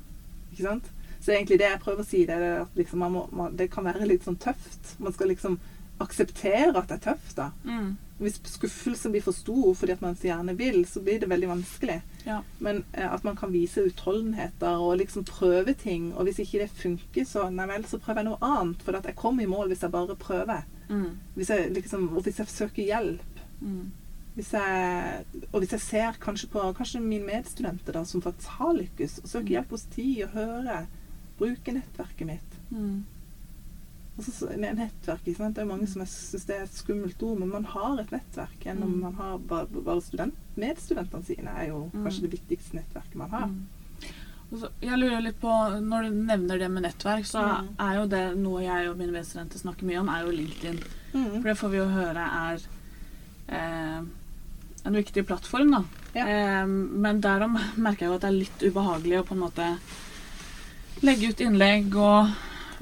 [0.53, 0.91] Ikke sant?
[1.21, 3.69] Så egentlig det jeg prøver å si, det er at liksom man må, man, det
[3.73, 4.95] kan være litt sånn tøft.
[4.99, 5.59] Man skal liksom
[6.01, 7.51] akseptere at det er tøft, da.
[7.69, 7.99] Mm.
[8.21, 11.49] Hvis skuffelsen blir for stor fordi at man så gjerne vil, så blir det veldig
[11.49, 12.01] vanskelig.
[12.27, 12.41] Ja.
[12.61, 16.11] Men eh, at man kan vise utholdenheter og liksom prøve ting.
[16.15, 18.85] Og hvis ikke det funker, så nei vel, så prøver jeg noe annet.
[18.85, 20.69] For at jeg kommer i mål hvis jeg bare prøver.
[20.91, 21.17] Mm.
[21.37, 23.45] Hvis jeg, liksom, og hvis jeg søker hjelp.
[23.61, 23.89] Mm.
[24.37, 28.73] Hvis jeg, og hvis jeg ser kanskje på kanskje mine medstudenter da, som faktisk har
[28.77, 30.87] lykkes, og søker hjelp hos de og hører,
[31.41, 32.59] bruker nettverket mitt.
[32.71, 33.03] Mm.
[34.19, 35.25] Og så, så- nettverk?
[35.25, 38.59] Det er mange som syns det er et skummelt ord, men man har et nettverk
[38.61, 39.01] gjennom Mm.
[39.01, 42.05] man har bare, bare student, Medstudentene sine er jo Mm.
[42.05, 43.47] kanskje det viktigste nettverket man har.
[43.47, 43.67] Mm.
[44.59, 45.49] Så- Jeg lurer litt på,
[45.81, 49.59] Når du nevner det med nettverk, så er jo det noe jeg og mine medstudenter
[49.59, 50.83] snakker mye om, er jo LinkedIn.
[51.15, 51.33] Mm.
[51.41, 52.61] For det får vi jo høre er
[53.49, 54.03] eh,
[54.85, 55.83] en viktig plattform, da.
[56.15, 56.27] Ja.
[56.27, 59.67] Eh, men derom merker jeg jo at det er litt ubehagelig å på en måte
[61.05, 62.33] legge ut innlegg, og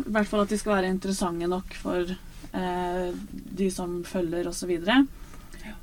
[0.06, 4.72] i hvert fall at de skal være interessante nok for eh, de som følger, osv.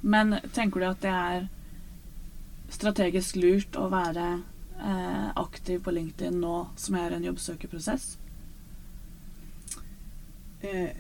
[0.02, 1.48] Men tenker du at det er
[2.74, 4.28] strategisk lurt å være
[4.82, 8.16] eh, aktiv på LinkedIn nå som er en jobbsøkerprosess?
[10.66, 10.92] Eh,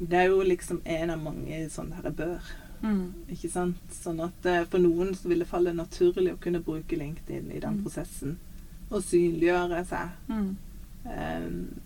[0.00, 2.52] Det er jo liksom en av mange sånne her bør.
[2.82, 3.12] Mm.
[3.28, 3.76] Ikke sant?
[3.92, 7.60] Sånn at eh, for noen så vil det falle naturlig å kunne bruke LinkedIn i
[7.60, 7.82] den Mm.
[7.84, 8.36] prosessen.
[8.90, 10.08] Og synliggjøre seg.
[10.28, 10.56] Mm.
[11.04, 11.80] Um,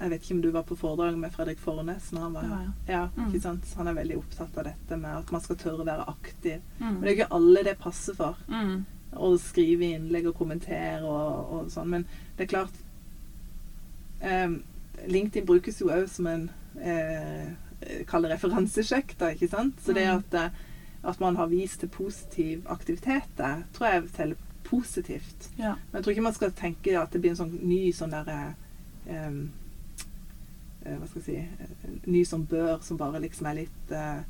[0.00, 2.56] jeg vet ikke om du var på foredrag med Fredrik Fornes når han var ja,
[2.62, 2.72] ja.
[2.92, 3.28] Ja, Mm.
[3.30, 3.74] ikke sant?
[3.76, 6.60] Han er veldig opptatt av dette med at man skal tørre å være aktiv.
[6.80, 6.92] Mm.
[6.92, 8.36] Men det er ikke alle det passer for.
[8.48, 8.84] Mm.
[9.16, 11.88] Å skrive innlegg og kommentere og, og sånn.
[11.88, 12.04] Men
[12.36, 12.82] det er klart
[14.22, 14.62] um,
[15.06, 17.48] LinkedIn brukes jo òg som en eh,
[18.06, 19.80] Kall referansesjekk, da, ikke sant?
[19.84, 20.16] Så det Mm.
[20.18, 20.50] at, eh,
[21.04, 25.50] at man har vist til positiv aktivitet, det tror jeg teller positivt.
[25.56, 25.74] Ja.
[25.90, 28.54] Men jeg tror ikke man skal tenke at det blir en sånn ny sånn derre
[29.08, 29.52] um,
[30.84, 31.36] eh, Hva skal jeg si
[31.86, 34.22] en Ny sånn bør som bare liksom er litt uh,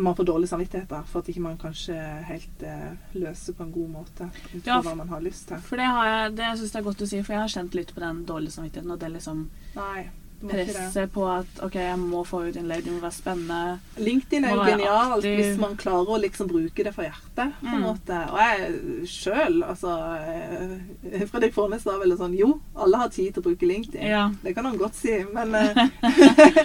[0.00, 1.94] Man får dårlig samvittighet da, for at ikke man kanskje
[2.26, 5.60] helt eh, løser på en god måte ut Ja, hva man har lyst til.
[5.62, 7.76] For det har jeg, det syns jeg er godt å si, for jeg har kjent
[7.78, 9.44] litt på den dårlige samvittigheten og det liksom
[9.76, 10.08] Nei,
[10.40, 13.78] presset på at OK, jeg må få ut innlegg, det må være spennende.
[13.98, 15.36] LinkedIn er jo genialt alltid...
[15.40, 17.54] hvis man klarer å liksom bruke det for hjertet.
[17.60, 17.86] på en Mm.
[17.88, 18.18] måte.
[18.30, 23.42] Og jeg sjøl, altså eh, Fredrik Fornes sa vel sånn Jo, alle har tid til
[23.42, 24.06] å bruke LinkedIn.
[24.06, 24.28] Ja.
[24.42, 25.74] Det kan han godt si, men eh,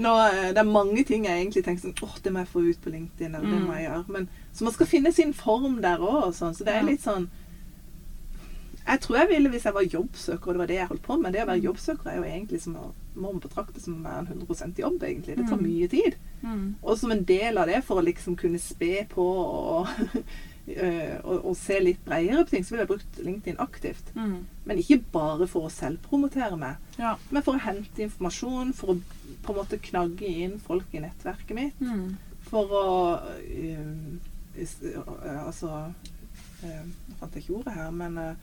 [0.00, 2.62] nå, eh, det er mange ting jeg egentlig tenker sånn åh, det må jeg få
[2.68, 3.66] ut på LinkedIn, eller det Mm.
[3.66, 4.04] må jeg gjøre.
[4.08, 6.54] Men, så man skal finne sin form der òg, sånn.
[6.54, 7.28] Så det er litt sånn
[8.90, 11.16] Jeg tror jeg ville hvis jeg var jobbsøker, og det var det jeg holdt på
[11.22, 11.32] med.
[11.36, 12.88] Det å være jobbsøker er jo egentlig som å
[13.20, 15.34] må man betrakte som å være en 100% jobb, egentlig.
[15.36, 15.64] Det tar Mm.
[15.66, 16.14] mye tid.
[16.42, 16.74] Mm.
[16.82, 19.88] Og som en del av det, for å liksom kunne spe på og,
[21.24, 24.12] og, og se litt bredere på ting, så ville jeg brukt LinkedIn aktivt.
[24.14, 24.36] Mm.
[24.64, 27.16] Men ikke bare for å selvpromotere meg, Ja.
[27.30, 29.00] men for å hente informasjon, for å
[29.42, 31.80] på en måte knagge inn folk i nettverket mitt.
[31.80, 32.16] Mm.
[32.50, 32.86] For å
[33.40, 34.20] um,
[35.46, 35.68] Altså
[36.64, 38.34] um, Nå fant jeg ikke ordet her, men eh,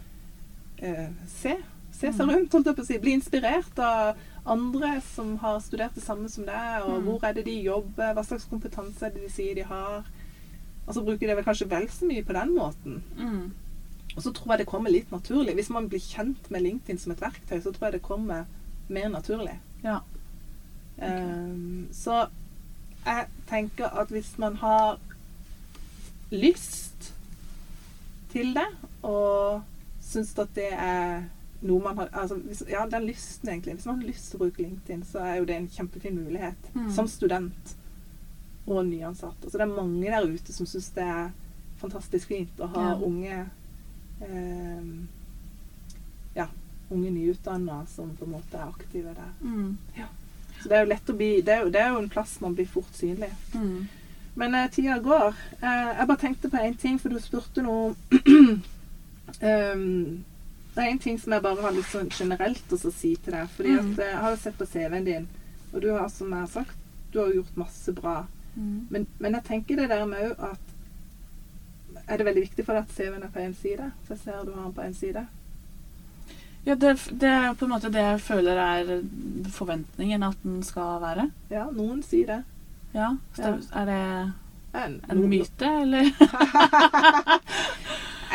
[0.80, 1.56] eh, se.
[1.98, 2.98] Se seg rundt, holdt jeg på å si.
[3.02, 6.84] Bli inspirert av andre som har studert det samme som deg.
[6.86, 7.04] Og Mm.
[7.08, 8.14] hvor er det de jobber?
[8.14, 10.04] Hva slags kompetanse er det de sier de har?
[10.88, 13.04] Og så bruker de vel kanskje vel så mye på den måten.
[13.18, 13.52] Mm.
[14.16, 15.54] Og så tror jeg det kommer litt naturlig.
[15.56, 18.46] Hvis man blir kjent med LinkedIn som et verktøy, så tror jeg det kommer
[18.90, 19.58] mer naturlig.
[19.84, 20.00] Ja.
[21.02, 22.28] Ehm, så
[23.06, 24.98] jeg tenker at hvis man har
[26.32, 27.14] lyst
[28.32, 28.68] til det,
[29.04, 29.62] og
[30.08, 31.26] syns at det er
[31.68, 33.74] noe man har altså, hvis, Ja, den lysten, egentlig.
[33.80, 36.70] Hvis man har lyst til å bruke LinkedIn, så er jo det en kjempefin mulighet.
[36.76, 36.92] Mm.
[36.94, 37.76] Som student
[38.68, 39.38] og nyansatt.
[39.44, 41.32] Altså, det er mange der ute som syns det er
[41.82, 42.96] fantastisk fint å ha Ja.
[43.06, 43.40] unge
[44.22, 44.86] eh,
[46.36, 46.48] Ja,
[46.90, 49.34] unge nyutdanna som på en måte er aktive der.
[49.42, 49.78] Mm.
[50.62, 52.40] Så det er jo lett å bli Det er jo, det er jo en plass
[52.42, 53.30] man blir fort synlig.
[53.54, 53.88] Mm.
[54.38, 55.36] Men eh, tida går.
[55.62, 57.96] Eh, jeg bare tenkte på én ting, for du spurte noe
[59.42, 60.24] um,
[60.76, 63.48] Det er en ting som jeg bare har litt sånn generelt å si til deg.
[63.56, 63.80] Fordi Mm.
[63.94, 65.28] at eh, jeg har jo sett på CV-en din,
[65.74, 66.76] og du har, som jeg har sagt,
[67.14, 68.26] du har gjort masse bra.
[68.56, 68.88] Mm.
[68.90, 70.60] Men, men jeg tenker det der med òg at
[72.08, 73.92] Er det veldig viktig for deg at CV-en er på én side?
[74.06, 75.26] For jeg ser du har den på én side.
[76.66, 79.02] Ja, det, det er på en måte det jeg føler er
[79.56, 81.30] forventningen at den skal være.
[81.50, 82.44] Ja, noen sier det.
[82.94, 83.58] Ja, så ja.
[83.82, 84.34] Er det
[84.78, 86.12] En, en myte, eller?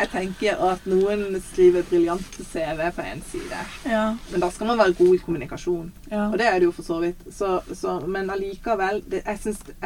[0.02, 3.58] Jeg tenker at noen skriver briljante CV på én side.
[3.86, 4.16] Ja.
[4.32, 5.92] Men da skal man være god i kommunikasjon.
[6.10, 6.24] ja.
[6.26, 7.22] Og det er det jo for så vidt.
[7.30, 9.38] Så, så, men allikevel, det, jeg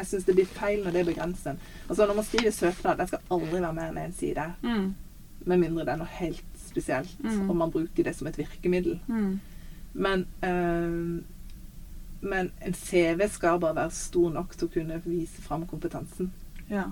[0.09, 1.59] syns det blir feil når det er begrenset.
[1.89, 4.47] Altså, når man skriver søknad, det skal aldri være mer enn én side.
[4.63, 4.95] Mm.
[5.47, 7.51] Med mindre det er noe helt spesielt, Mm.
[7.51, 8.99] og man bruker det som et virkemiddel.
[9.07, 9.41] Mm.
[9.95, 11.23] Men, øh,
[12.21, 16.33] men en CV skal bare være stor nok til å kunne vise fram kompetansen.
[16.71, 16.89] Ja.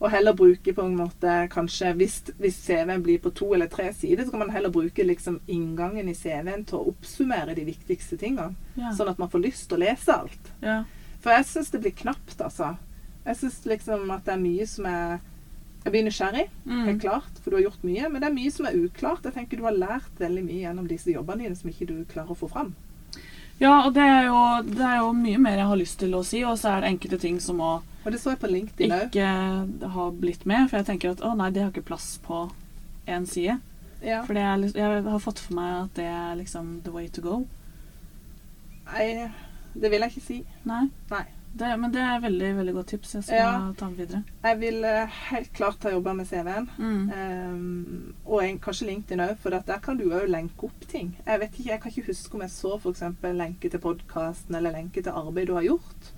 [0.00, 3.92] Og heller bruke på en måte kanskje Hvis, hvis CV-en blir på to eller tre
[3.96, 8.18] sider, så kan man heller bruke liksom inngangen i CV-en til å oppsummere de viktigste
[8.20, 8.54] tingene.
[8.76, 8.90] Ja.
[8.92, 10.52] Sånn at man får lyst til å lese alt.
[10.62, 10.82] ja.
[11.24, 12.76] For jeg syns det blir knapt, altså.
[13.24, 15.16] Jeg syns liksom at det er mye som er
[15.86, 17.00] Jeg blir nysgjerrig, helt Mm.
[17.00, 18.08] klart, for du har gjort mye.
[18.10, 19.22] Men det er mye som er uklart.
[19.24, 22.30] Jeg tenker du har lært veldig mye gjennom disse jobbene dine som ikke du klarer
[22.30, 22.74] å få fram.
[23.60, 26.24] ja, og det er, jo, det er jo mye mer jeg har lyst til å
[26.24, 28.92] si, og så er det enkelte ting som må Og det så jeg på LinkedIn
[28.94, 29.08] òg.
[29.10, 30.68] ikke har blitt med.
[30.70, 32.44] For jeg tenker at å nei, det har ikke plass på
[33.10, 33.58] én side.
[34.04, 34.20] Ja.
[34.28, 37.40] For er, jeg har fått for meg at det er liksom the way to go.
[38.92, 39.30] Nei,
[39.74, 40.38] det vil jeg ikke si.
[40.68, 40.84] Nei.
[41.10, 41.24] Nei.
[41.56, 43.14] Det, men det er veldig veldig godt tips.
[43.14, 43.72] Jeg skal Ja.
[43.78, 44.22] ta med videre.
[44.44, 46.66] Jeg vil eh, helt klart ha jobba med CV-en.
[46.76, 47.06] Mm.
[47.16, 51.14] Um, og en, kanskje LinkedIn òg, for der kan du òg lenke opp ting.
[51.26, 53.02] Jeg vet ikke, jeg kan ikke huske om jeg så f.eks.
[53.40, 56.12] lenke til podkasten eller lenke til arbeid du har gjort.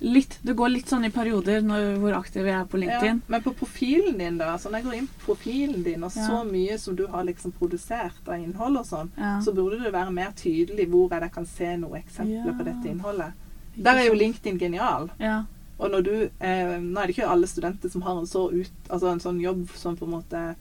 [0.00, 0.38] Litt.
[0.42, 3.16] Det går litt sånn i perioder når, hvor aktiv jeg er på LinkedIn.
[3.24, 4.52] Ja, men på profilen din, da.
[4.58, 6.44] Så når jeg går inn på profilen din, og så Ja.
[6.44, 9.40] mye som du har liksom produsert av innhold og sånn, Ja.
[9.40, 13.32] så burde det være mer tydelig hvor jeg kan se noen eksempler på dette innholdet.
[13.76, 14.14] Der er jo?
[14.14, 15.10] LinkedIn genial.
[15.18, 15.44] Ja.
[15.80, 18.70] Og når du eh, Nå er det ikke alle studenter som har en så ut
[18.90, 20.54] Altså en sånn jobb som på en måte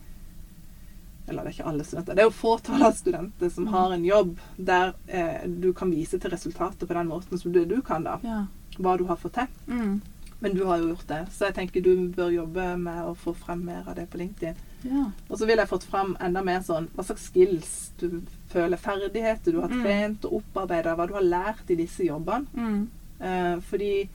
[1.28, 2.16] Eller det er ikke alle studenter.
[2.16, 3.72] Det er jo fåtall av studenter som Mm.
[3.72, 7.66] har en jobb der eh, du kan vise til resultatet på den måten som du,
[7.66, 8.20] du kan, da.
[8.24, 8.46] ja.
[8.80, 9.47] Hva du har fått til.
[9.67, 10.01] Mm.
[10.39, 11.21] Men du har jo gjort det.
[11.34, 14.55] Så jeg tenker du bør jobbe med å få frem mer av det på LinkedIn.
[14.84, 15.05] ja.
[15.30, 18.21] Og så ville jeg fått frem enda mer sånn hva slags skills du
[18.51, 19.82] føler, ferdigheter du har Mm.
[19.84, 22.45] trent og opparbeida, hva du har lært i disse jobbene.
[22.55, 22.88] Mm.
[23.19, 24.09] Eh, fordi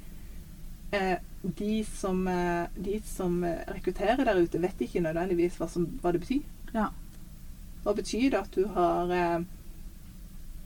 [0.92, 5.86] eh, de som, eh, de som eh, rekrutterer der ute, vet ikke nødvendigvis hva, som,
[6.02, 6.42] hva det betyr.
[6.74, 6.90] Ja.
[7.82, 9.40] Hva betyr det at du har eh,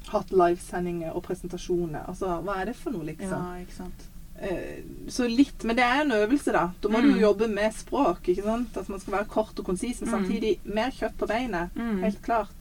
[0.09, 2.05] hatt livesendinger og presentasjoner?
[2.09, 3.31] Altså, hva er det for noe, liksom?
[3.33, 4.05] ja, ikke sant.
[4.39, 6.67] Eh, så litt, men det er en øvelse, da.
[6.83, 7.13] Da må Mm.
[7.15, 8.29] du jobbe med språk.
[8.29, 8.77] ikke sant?
[8.77, 10.15] At man skal være kort og konsis, men Mm.
[10.27, 11.71] samtidig mer kjøtt på beinet.
[11.75, 11.99] Mm.
[12.03, 12.53] Helt klart.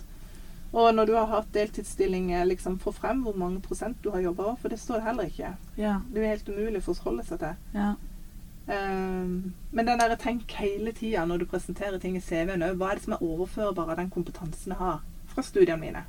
[0.74, 4.56] Og når du har hatt deltidsstillinger, liksom få frem hvor mange prosent du har jobba,
[4.62, 5.54] for det står det heller ikke.
[5.78, 6.00] Ja.
[6.14, 7.56] Det er helt umulig for å forholde seg til.
[7.74, 7.94] Ja.
[8.68, 12.92] Um, men den der tenk hele tida når du presenterer ting i CV-en òg, hva
[12.92, 16.02] er det som er overførbar av den kompetansen jeg har fra studiene mine?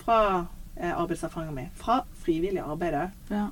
[0.00, 0.18] Fra
[0.76, 1.66] eh, arbeidserfaringa mi?
[1.76, 3.16] Fra frivillig arbeid?
[3.30, 3.48] Ja.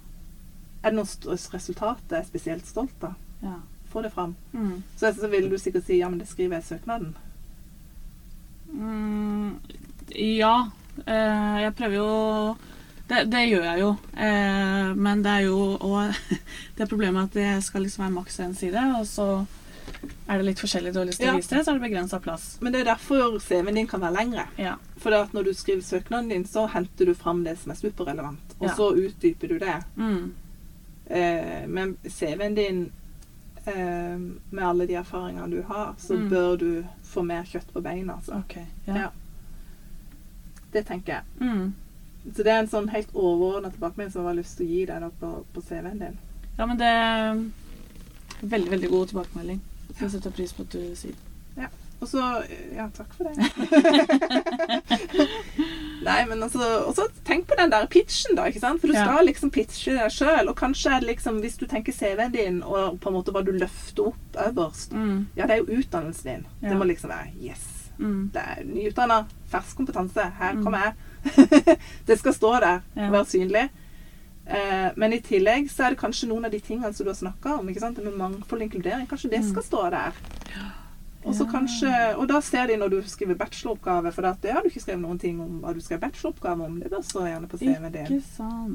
[0.83, 3.19] Er det noe resultat jeg er spesielt stolt av?
[3.43, 3.59] ja.
[3.89, 4.35] Få det fram.
[4.53, 4.83] Mm.
[4.97, 7.15] Så, så vil du sikkert si ja, men det skriver jeg i søknaden.
[8.69, 9.55] Mm,
[10.13, 10.71] ja.
[11.07, 12.11] Eh, jeg prøver jo
[13.09, 13.95] det, det gjør jeg jo.
[14.13, 16.13] Eh, men det er jo òg
[16.77, 19.29] det problemet at det skal liksom være maks én side, og så
[20.29, 21.33] er det litt forskjellig du har lyst til Ja.
[21.33, 22.59] å vise det, så er det begrensa plass.
[22.61, 24.45] Men det er derfor CV-en din kan være lengre.
[24.59, 24.77] Ja.
[24.99, 28.69] For når du skriver søknaden din, så henter du fram det som er superrelevant, og
[28.69, 28.75] Ja.
[28.75, 29.85] så utdyper du det.
[29.97, 30.33] Mm.
[31.11, 32.93] Eh, men CV-en din,
[33.67, 34.19] eh,
[34.51, 36.29] med alle de erfaringene du har, så Mm.
[36.31, 38.15] bør du få mer kjøtt på beina.
[38.17, 38.39] Altså.
[38.45, 38.65] Okay.
[38.87, 39.11] Ja.
[40.73, 41.23] Det tenker jeg.
[41.41, 41.73] Mm.
[42.35, 44.85] Så det er en sånn helt overordna tilbakemelding som jeg har lyst til å gi
[44.85, 46.19] deg på, på CV-en din.
[46.59, 47.35] ja, men det er
[48.43, 49.61] veldig, veldig god tilbakemelding.
[50.01, 51.15] Jeg setter pris på at du sier
[52.01, 52.21] Og så
[52.77, 53.35] Ja, takk for det.
[56.07, 58.45] Nei, men altså Og så tenk på den der pitchen, da.
[58.47, 58.81] ikke sant?
[58.81, 59.05] For du Ja.
[59.05, 60.49] skal liksom pitche deg sjøl.
[60.49, 63.51] Og kanskje det liksom, hvis du tenker CV-en din, og på en måte hva du
[63.53, 65.27] løfter opp øverst mm.
[65.37, 66.47] Ja, det er jo utdannelsen din.
[66.63, 66.69] Ja.
[66.71, 67.67] Det må liksom være Yes.
[67.99, 68.31] Mm.
[68.33, 70.23] Det er nyutdanna, fersk kompetanse.
[70.39, 70.63] Her Mm.
[70.65, 70.95] kommer jeg.
[72.07, 73.69] det skal stå der og være synlig.
[74.49, 77.19] Eh, men i tillegg så er det kanskje noen av de tingene som du har
[77.19, 77.97] snakka om, ikke sant?
[78.01, 80.13] Det med mangfold og inkludering, kanskje det skal stå der.
[81.25, 84.69] Og så kanskje, og da ser de når du skriver bacheloroppgave, for det har du
[84.71, 86.79] ikke skrevet noen ting om hva du skrev bacheloroppgave om.
[86.81, 88.23] Det bør stå gjerne på CV-en din.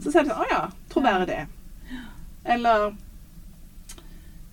[0.03, 0.61] Så ser de sånn Å ja,
[0.91, 1.39] troverdig.
[2.45, 2.93] Eller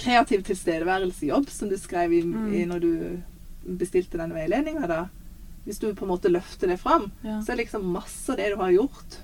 [0.00, 2.54] kreativ tilstedeværelsejobb, som du skrev i, Mm.
[2.54, 3.22] i når du
[3.76, 5.08] bestilte denne veiledninga, da.
[5.66, 7.40] Hvis du på en måte løfter det fram, Ja.
[7.42, 9.18] så er det liksom masse av det du har gjort,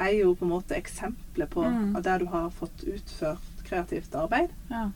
[0.00, 1.96] er jo på en måte eksempler på Mm.
[1.96, 4.48] at der du har fått utført kreativt arbeid.
[4.70, 4.90] Ja.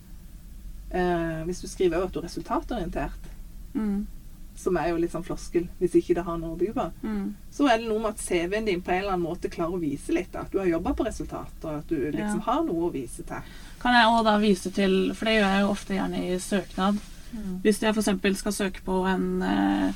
[0.90, 3.30] Eh, hvis du skriver at du er resultatorientert,
[3.74, 4.06] Mm.
[4.56, 7.34] som er jo litt sånn floskel hvis ikke det har noe å by på, Mm.
[7.52, 9.80] så er det noe med at CV-en din på en eller annen måte klarer å
[9.80, 12.52] vise litt at du har jobba på resultat, og at du liksom Ja.
[12.52, 13.42] har noe å vise til.
[13.80, 16.98] Kan jeg òg da vise til For det gjør jeg jo ofte gjerne i søknad.
[17.64, 18.36] Hvis jeg f.eks.
[18.38, 19.92] skal søke på en, eh,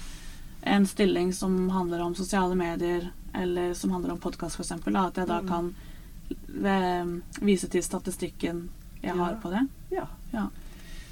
[0.65, 5.27] en stilling som handler om sosiale medier, eller som handler om podkast f.eks., at jeg
[5.29, 5.49] da Mm.
[5.49, 5.75] kan
[6.65, 7.07] eh,
[7.45, 8.69] vise til statistikken
[9.03, 9.67] jeg har på det.
[9.95, 10.07] Ja.
[10.33, 10.49] Ja.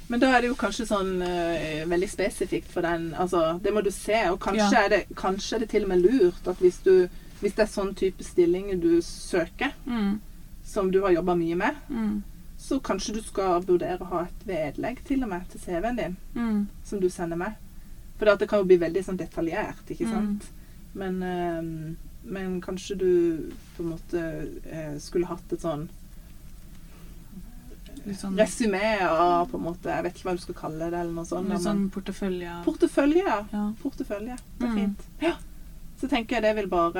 [0.09, 3.81] Men da er det jo kanskje sånn uh, veldig spesifikt for den Altså, det må
[3.83, 4.83] du se, og kanskje, Ja.
[4.85, 7.09] er, det, kanskje er det til og med lurt at hvis du
[7.41, 10.19] hvis det er sånn type stilling du søker, Mm.
[10.65, 12.23] som du har jobba mye med, Mm.
[12.57, 16.17] så kanskje du skal vurdere å ha et vedlegg til og med til CV-en din,
[16.35, 16.67] Mm.
[16.83, 17.53] som du sender med.
[18.17, 20.11] For det kan jo bli veldig sånn detaljert, ikke Mm.
[20.11, 20.49] sant.
[20.95, 21.95] Men, eh,
[22.27, 23.09] men kanskje du
[23.77, 24.21] på en måte
[24.69, 25.87] eh, skulle hatt et sånn
[28.07, 30.99] Litt sånn, resymé av på en måte Jeg vet ikke hva du skal kalle det,
[31.01, 31.49] eller noe sånt.
[31.51, 32.53] litt sånn portefølje.
[32.63, 33.63] Portefølje, ja.
[33.81, 34.37] Portefølje.
[34.59, 34.77] Det er Mm.
[34.77, 35.01] fint.
[35.21, 35.33] Ja.
[35.99, 36.93] Så tenker jeg det vil bare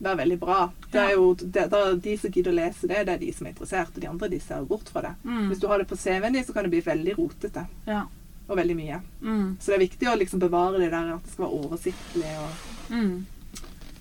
[0.00, 0.70] være veldig bra.
[0.92, 3.46] Det er jo det, da, De som gidder å lese det, det er de som
[3.46, 5.14] er interessert, og de andre de ser bort fra det.
[5.24, 5.48] Mm.
[5.50, 7.66] Hvis du har det på CV-en din, så kan det bli veldig rotete.
[7.86, 8.04] Ja.
[8.48, 9.00] Og veldig mye.
[9.22, 9.56] Mm.
[9.58, 12.92] Så det er viktig å liksom bevare det der at det skal være oversiktlig og
[12.92, 13.24] Mm.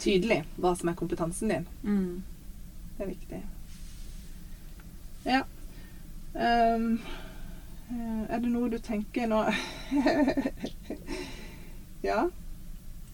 [0.06, 1.68] Tydelig hva som er kompetansen din.
[1.84, 2.24] Mm.
[2.98, 3.42] Det er viktig.
[5.26, 5.42] Ja.
[6.36, 6.88] Eh,
[8.30, 9.44] er det noe du tenker nå
[12.06, 12.26] Ja.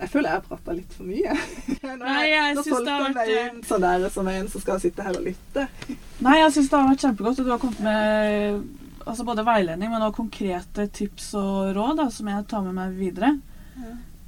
[0.01, 1.33] Jeg føler jeg har prata litt for mye.
[1.85, 4.63] Nå, Nei, jeg nå synes solgte det har vært- inn sånn der som en som
[4.63, 5.67] skal sitte her og lytte.
[6.25, 7.39] Nei, jeg syns det har vært kjempegodt.
[7.43, 12.07] at du har kommet med altså både veiledning, men også konkrete tips og råd da,
[12.13, 13.31] som jeg tar med meg videre.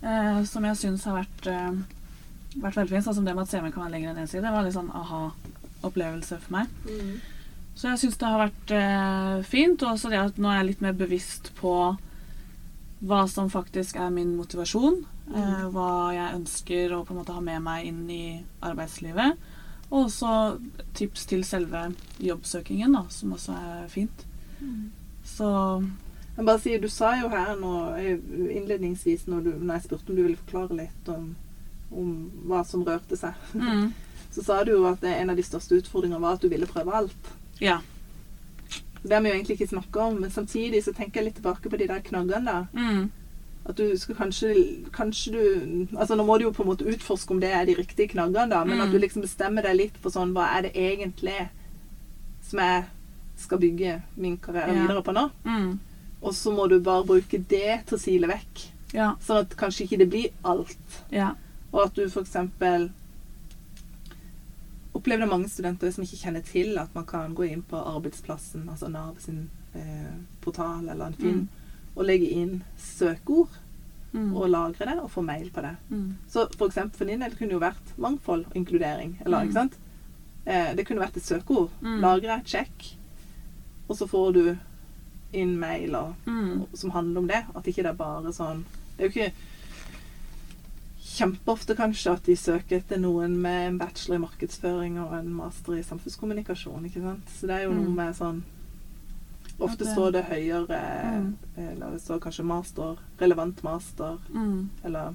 [0.04, 1.74] Eh, som jeg syns har vært, eh,
[2.62, 3.06] vært veldig fint.
[3.06, 4.44] Sånn som det med at CV-en kan være lenger enn én side.
[4.46, 6.74] Det var litt sånn aha-opplevelse for meg.
[6.88, 7.14] Mm.
[7.74, 9.82] Så jeg syns det har vært eh, fint.
[9.82, 11.74] Og også det at nå er jeg litt mer bevisst på
[13.04, 15.02] hva som faktisk er min motivasjon.
[15.34, 18.26] Eh, hva jeg ønsker å på en måte ha med meg inn i
[18.64, 19.42] arbeidslivet.
[19.90, 20.60] Og også
[20.98, 21.90] tips til selve
[22.24, 24.26] jobbsøkingen, da, som også er fint.
[25.28, 25.50] Så
[26.34, 28.18] jeg bare sier, Du sa jo her nå eh,
[28.58, 31.34] innledningsvis når, du, når jeg spurte om du ville forklare litt om,
[31.94, 33.94] om hva som rørte seg, mm,
[34.34, 36.66] så sa du jo at det, en av de største utfordringene var at du ville
[36.70, 37.34] prøve alt.
[37.62, 37.80] ja.
[39.04, 41.68] Det har vi jo egentlig ikke snakka om, men samtidig så tenker jeg litt tilbake
[41.70, 42.46] på de der knaggene.
[42.46, 42.68] da.
[42.74, 43.10] Mm,
[43.68, 44.54] At du skal kanskje,
[44.92, 47.76] kanskje du Altså Nå må du jo på en måte utforske om det er de
[47.76, 48.82] riktige knaggene, da, men Mm.
[48.86, 51.50] at du liksom bestemmer deg litt på sånn Hva er det egentlig
[52.44, 52.86] som jeg
[53.38, 54.82] skal bygge min karriere Ja.
[54.88, 55.30] videre på nå?
[55.46, 55.80] mm,
[56.22, 58.68] Og så må du bare bruke det til å sile vekk.
[58.94, 59.16] ja.
[59.20, 61.02] Sånn at kanskje ikke det blir alt.
[61.12, 61.34] Ja.
[61.74, 62.36] Og at du f.eks.
[64.94, 68.68] opplever det mange studenter som ikke kjenner til at man kan gå inn på arbeidsplassen,
[68.70, 70.14] altså Nav sin eh,
[70.44, 71.44] portal eller en Finn,
[71.96, 73.60] og legge inn søkeord
[74.14, 75.72] Mm, og lagre det og få mail på det.
[75.90, 79.16] mm, Så for eksempel for din del kunne det jo vært mangfold og inkludering.
[79.26, 79.48] Eller, Mm.
[79.48, 79.78] ikke sant?
[80.46, 81.72] Eh, det kunne vært et søkeord.
[81.82, 82.00] Mm.
[82.00, 82.92] Lagre sjekk,
[83.90, 84.58] og så får du
[85.34, 87.42] inn mail og, mm, som handler om det.
[87.56, 88.64] At ikke det er bare sånn
[88.98, 89.34] Det er jo ikke
[91.14, 95.78] kjempeofte kanskje at de søker etter noen med en bachelor i markedsføring og en master
[95.78, 96.86] i samfunnskommunikasjon.
[96.90, 97.30] ikke sant?
[97.30, 97.96] Så det er jo noe Mm.
[97.96, 98.44] med sånn
[99.60, 100.80] Ofte står det høyere
[101.22, 101.38] Mm.
[101.58, 105.14] Eller det står kanskje master, relevant master, mm, eller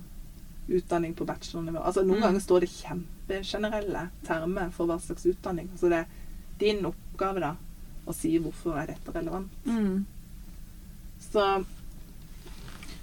[0.68, 1.82] utdanning på bachelornivå.
[1.84, 5.68] Altså Noen ganger står det kjempegenerelle termer for hva slags utdanning.
[5.76, 6.07] Så det er
[6.59, 7.57] din oppgave da
[8.07, 9.49] å si hvorfor er dette relevant.
[9.66, 10.05] mm.
[11.20, 11.64] Så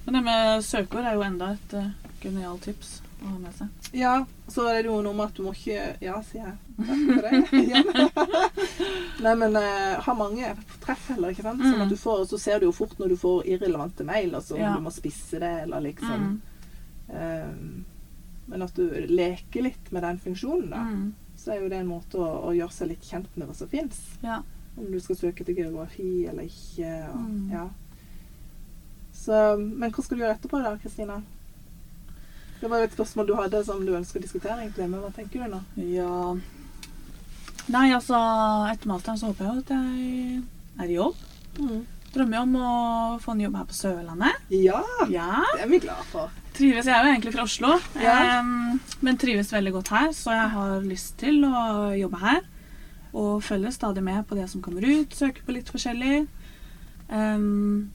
[0.05, 1.91] Men det med søkeord er jo enda et
[2.26, 3.67] uh, genialt tips å ha med seg.
[3.95, 6.57] ja, så er det jo noe med at du må ikke Ja, sier jeg.
[6.76, 8.09] Det.
[9.26, 10.49] Nei, men eh, ha mange
[10.84, 11.61] treff heller, ikke sant.
[11.63, 11.86] Sånn Mm.
[11.86, 14.73] at du får, så ser du jo fort når du får irrelevante mail, altså Ja.
[14.76, 16.41] du må spisse det, eller liksom Mm,
[17.09, 17.86] um,
[18.47, 20.78] Men at du leker litt med den funksjonen, da.
[20.84, 23.55] mm, så er jo det en måte å, å gjøre seg litt kjent med hva
[23.55, 24.17] som fins.
[24.23, 24.41] ja.
[24.78, 27.09] Om du skal søke til geografi eller ikke.
[27.13, 27.49] Og, Mm.
[27.51, 27.69] ja.
[29.13, 31.21] Så, men hva skal du gjøre etterpå da, Kristina?
[32.66, 34.88] Det var jo et spørsmål du hadde som du ønsker å diskutere, egentlig.
[34.89, 35.59] Men hva tenker du nå?
[35.86, 36.34] Ja
[37.70, 38.18] Nei, altså
[38.72, 40.39] Etter masteren så håper jeg at jeg
[40.82, 41.20] er i jobb.
[42.16, 42.72] Drømmer om å
[43.22, 44.41] få en jobb her på Sørlandet.
[44.49, 44.82] Ja,
[45.13, 45.43] Ja.
[45.53, 46.34] det er vi glad for.
[46.57, 48.39] Trives, Jeg er jo egentlig fra Oslo, Ja.
[48.41, 50.09] um, men trives veldig godt her.
[50.18, 52.41] Så jeg har lyst til å jobbe her.
[53.13, 55.13] Og følger stadig med på det som kommer ut.
[55.13, 56.28] Søker på litt forskjellig.
[57.11, 57.91] Em,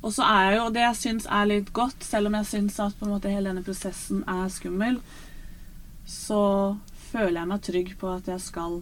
[0.00, 2.96] og så er jo det jeg syns er litt godt, selv om jeg syns at
[2.96, 5.00] på en måte hele denne prosessen er skummel,
[6.08, 6.42] så
[7.10, 8.80] føler jeg meg trygg på at jeg skal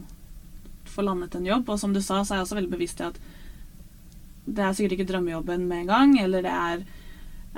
[0.89, 1.69] få landet en jobb.
[1.69, 3.19] Og som du sa, så er jeg også veldig bevisst i at
[4.49, 6.87] det er sikkert ikke drømmejobben med en gang, eller det er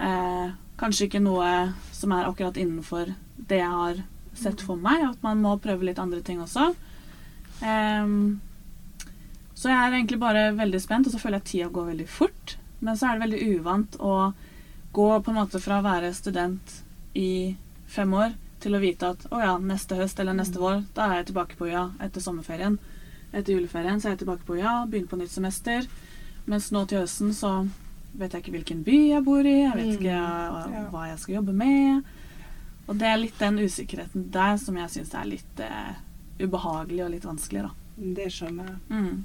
[0.01, 1.49] Eh, kanskje ikke noe
[1.93, 4.03] som er akkurat innenfor det jeg har
[4.37, 5.03] sett for meg.
[5.11, 6.71] At man må prøve litt andre ting også.
[7.61, 8.41] Um,
[9.53, 12.09] så jeg er egentlig bare veldig spent, og så føler jeg at tida går veldig
[12.09, 12.57] fort.
[12.81, 14.15] Men så er det veldig uvant å
[14.97, 16.79] gå på en måte fra å være student
[17.15, 17.57] i
[17.91, 21.21] fem år til å vite at å ja, neste høst eller neste vår, da er
[21.21, 22.79] jeg tilbake på UiA etter sommerferien.
[23.33, 25.87] Etter juleferien så er jeg tilbake på UiA, begynner på nytt semester.
[26.51, 27.53] Mens nå til høsten så
[28.19, 29.97] vet jeg ikke hvilken by jeg bor i, jeg vet Mm.
[30.01, 32.03] ikke hva, hva jeg skal jobbe med.
[32.89, 35.93] Og det er litt den usikkerheten der som jeg syns er litt eh,
[36.43, 37.71] ubehagelig og litt vanskelig, da.
[38.19, 38.79] Det skjønner jeg.
[38.91, 39.25] Mm.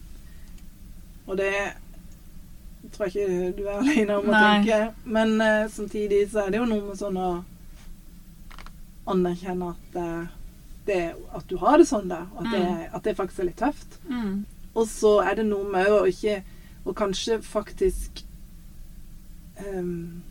[1.26, 1.51] Og det
[2.93, 4.79] tror ikke du er alene om å tenke.
[5.05, 7.29] Men uh, samtidig så er det jo noe med sånn å
[9.07, 10.27] anerkjenne at, uh,
[10.88, 10.99] det,
[11.38, 12.23] at du har det sånn, da.
[12.36, 13.97] At, at, det, at det faktisk er litt tøft.
[14.09, 14.45] Mm.
[14.75, 16.41] Og så er det noe med å ikke
[16.86, 18.19] Og kanskje faktisk
[19.63, 20.21] um,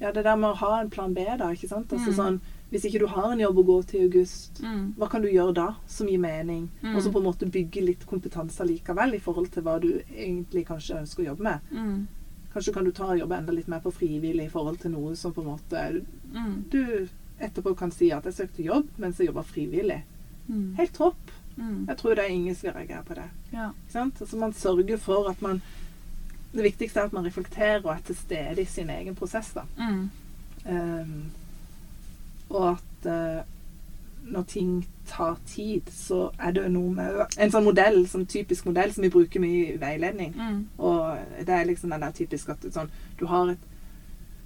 [0.00, 1.50] Ja, det der med å ha en plan B, da.
[1.52, 1.92] ikke sant?
[1.92, 2.16] Altså Mm.
[2.16, 2.40] sånn
[2.70, 4.94] Hvis ikke du har en jobb å gå til i august, Mm.
[4.96, 6.68] hva kan du gjøre da som gir mening?
[6.82, 6.94] Mm.
[6.96, 10.66] Og så på en måte bygge litt kompetanse likevel i forhold til hva du egentlig
[10.66, 11.60] kanskje ønsker å jobbe med.
[11.72, 12.06] Mm.
[12.54, 15.16] Kanskje kan du ta og jobbe enda litt mer på frivillig i forhold til noe
[15.16, 16.64] som på en måte Mm.
[16.70, 17.08] du
[17.40, 20.02] etterpå kan si at jeg søkte jobb mens jeg jobba frivillig.
[20.48, 20.74] Mm.
[20.76, 21.16] Helt topp.
[21.58, 21.86] Mm.
[21.88, 23.28] Jeg tror det er ingen som vil reagere på det.
[23.52, 23.70] Ja.
[23.70, 24.20] Ikke sant?
[24.20, 25.60] Altså man sørger for at man
[26.52, 29.52] Det viktigste er at man reflekterer og er til stede i sin egen prosess.
[29.54, 29.62] da.
[29.78, 30.10] Mm.
[32.50, 33.42] Og at eh,
[34.30, 34.72] når ting
[35.08, 39.10] tar tid, så er det noe med En sånn modell, sånn typisk modell som vi
[39.10, 40.34] bruker mye i veiledning.
[40.36, 40.58] Mm.
[40.78, 43.58] Og det er liksom den der typisk at sånn, du har et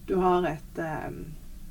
[0.07, 1.25] Du har et um,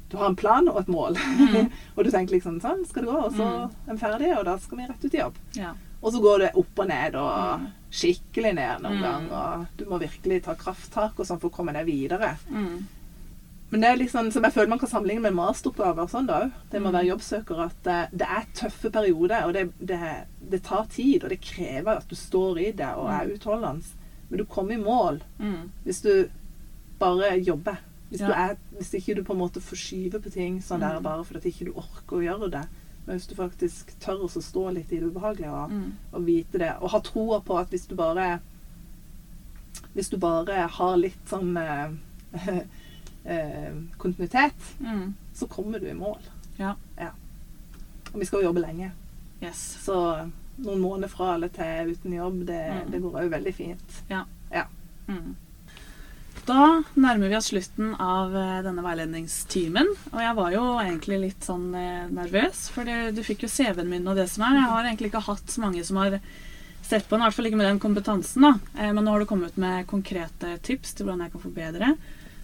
[0.09, 1.15] du har en plan og et mål.
[1.17, 1.71] Mm.
[1.95, 3.47] og du tenker liksom sånn skal det gå, og så
[3.87, 5.37] er vi ferdige, og da skal vi rett ut i jobb.
[5.57, 5.71] Ja.
[6.03, 7.67] Og så går det opp og ned, og Mm.
[7.93, 9.01] skikkelig ned noen Mm.
[9.01, 9.25] gang.
[9.31, 12.35] Og du må virkelig ta krafttak og sånn for å komme deg videre.
[12.49, 12.85] Mm.
[13.73, 16.41] Men det er liksom, som jeg føler man kan sammenligne med masteroppgaver og sånn da
[16.43, 16.51] òg.
[16.69, 16.97] Det med å Mm.
[16.99, 17.61] være jobbsøker.
[17.65, 19.99] At det, det er tøffe perioder, og det, det,
[20.51, 21.23] det tar tid.
[21.23, 23.81] Og det krever at du står i det og er utholdende.
[24.29, 25.71] Men du kommer i mål Mm.
[25.85, 26.29] hvis du
[26.99, 27.77] bare jobber.
[28.11, 28.27] Hvis, Ja.
[28.27, 31.03] du er, hvis ikke du på en måte forskyver på ting sånn der Mm.
[31.03, 32.67] bare fordi ikke du orker å gjøre det.
[33.07, 35.93] Men hvis du faktisk tør å stå litt i det ubehagelige og, Mm.
[36.13, 36.75] og vite det.
[36.81, 38.39] Og ha troa på at hvis du bare
[39.95, 41.89] Hvis du bare har litt sånn eh,
[43.25, 45.13] eh, kontinuitet, Mm.
[45.33, 46.19] så kommer du i mål.
[46.57, 46.75] Ja.
[48.13, 48.91] Og vi skal jo jobbe lenge.
[49.41, 49.61] Yes.
[49.83, 49.95] Så
[50.57, 52.91] noen måneder fra eller til uten jobb, det, Mm.
[52.91, 54.01] det går òg veldig fint.
[55.07, 55.35] Mm.
[56.45, 59.87] Da nærmer vi oss slutten av eh, denne veiledningstimen.
[60.11, 64.07] Og jeg var jo egentlig litt sånn eh, nervøs, for du fikk jo CV-en min
[64.07, 64.57] og det som er.
[64.59, 66.17] Jeg har egentlig ikke hatt så mange som har
[66.83, 68.41] sett på den, i hvert fall ikke med den kompetansen.
[68.43, 68.53] da.
[68.77, 71.97] Eh, Men nå har du kommet med konkrete tips til hvordan jeg kan forbedre.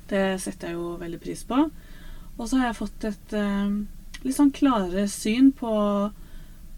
[0.10, 1.64] Det setter jeg jo veldig pris på.
[2.39, 3.76] Og så har jeg fått et eh,
[4.24, 5.74] litt sånn klarere syn på,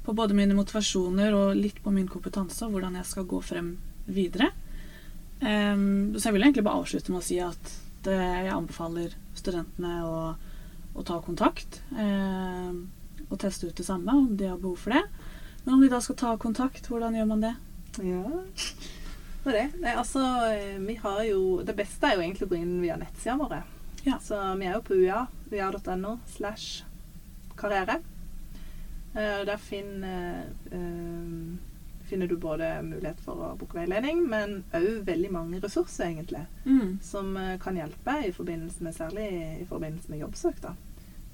[0.06, 3.76] på både mine motivasjoner og litt på min kompetanse og hvordan jeg skal gå frem
[4.12, 4.52] videre.
[5.42, 7.72] Um, så jeg vil egentlig bare avslutte med å si at
[8.06, 10.18] det, jeg anbefaler studentene å,
[10.94, 12.90] å ta kontakt Um,
[13.32, 15.02] og teste ut det samme om de har behov for det.
[15.64, 17.54] Men om de da skal ta kontakt, hvordan gjør man det?
[18.04, 18.24] Ja.
[19.44, 19.96] Det er det.
[19.98, 20.22] Altså,
[20.54, 23.64] eh, vi har jo Det beste er jo egentlig å gå inn via nettsidene våre.
[24.06, 24.20] Ja.
[24.22, 25.28] Så vi er jo på UiA.
[25.52, 26.84] UiA.no slash
[27.58, 28.00] karriere.
[29.16, 31.58] Eh, Der finner, eh,
[32.10, 36.98] finner du både mulighet for å booke veiledning, men òg veldig mange ressurser, egentlig, Mm.
[37.02, 40.62] som kan hjelpe i forbindelse med, særlig i forbindelse med jobbsøk.
[40.62, 40.74] da.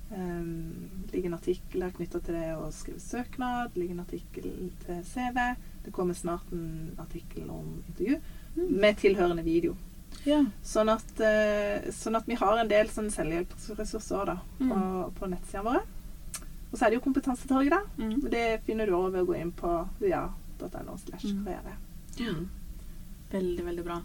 [0.10, 3.76] Um, ligger en artikkel knytta til det å skrive søknad.
[3.76, 5.56] ligger en artikkel til CV.
[5.88, 8.20] Det kommer snart en artikkel om intervju
[8.58, 8.72] Mm.
[8.82, 9.76] med tilhørende video.
[10.26, 10.40] Ja.
[10.66, 15.12] Sånn at, eh, sånn at vi har en del sånn selvhjelpsressurser da, på, Mm.
[15.20, 15.82] på nettsidene våre.
[16.72, 17.82] Og så er det jo Kompetansetorget, da.
[17.98, 18.30] Mm.
[18.30, 20.98] Det finner du også ved å gå inn på via.no.
[20.98, 21.46] slash Mm.
[21.46, 21.76] karriere.
[22.20, 22.50] Mm.
[23.32, 24.02] Veldig, veldig bra.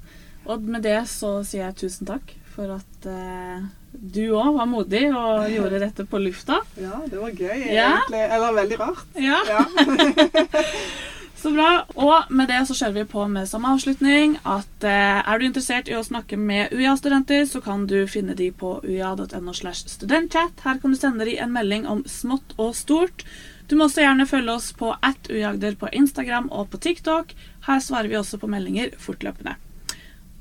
[0.47, 3.63] Og med det så sier jeg tusen takk for at eh,
[3.95, 6.61] du òg var modig og gjorde dette på lufta.
[6.77, 8.01] Ja, det var gøy, Ja.
[8.03, 8.31] egentlig.
[8.31, 9.07] Eller veldig rart.
[9.17, 9.41] Ja.
[9.49, 9.65] Ja.
[11.43, 11.85] Så bra.
[11.99, 15.89] Og med det så kjører vi på med som avslutning at eh, er du interessert
[15.91, 20.63] i å snakke med UiA-studenter, så kan du finne de på uia.no slash studentchat.
[20.63, 23.27] Her kan du sende de en melding om smått og stort.
[23.67, 27.35] Du må også gjerne følge oss på at uiagder på Instagram og på TikTok.
[27.67, 29.59] Her svarer vi også på meldinger fortløpende.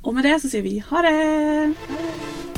[0.05, 2.50] Og med det så sier vi ha det!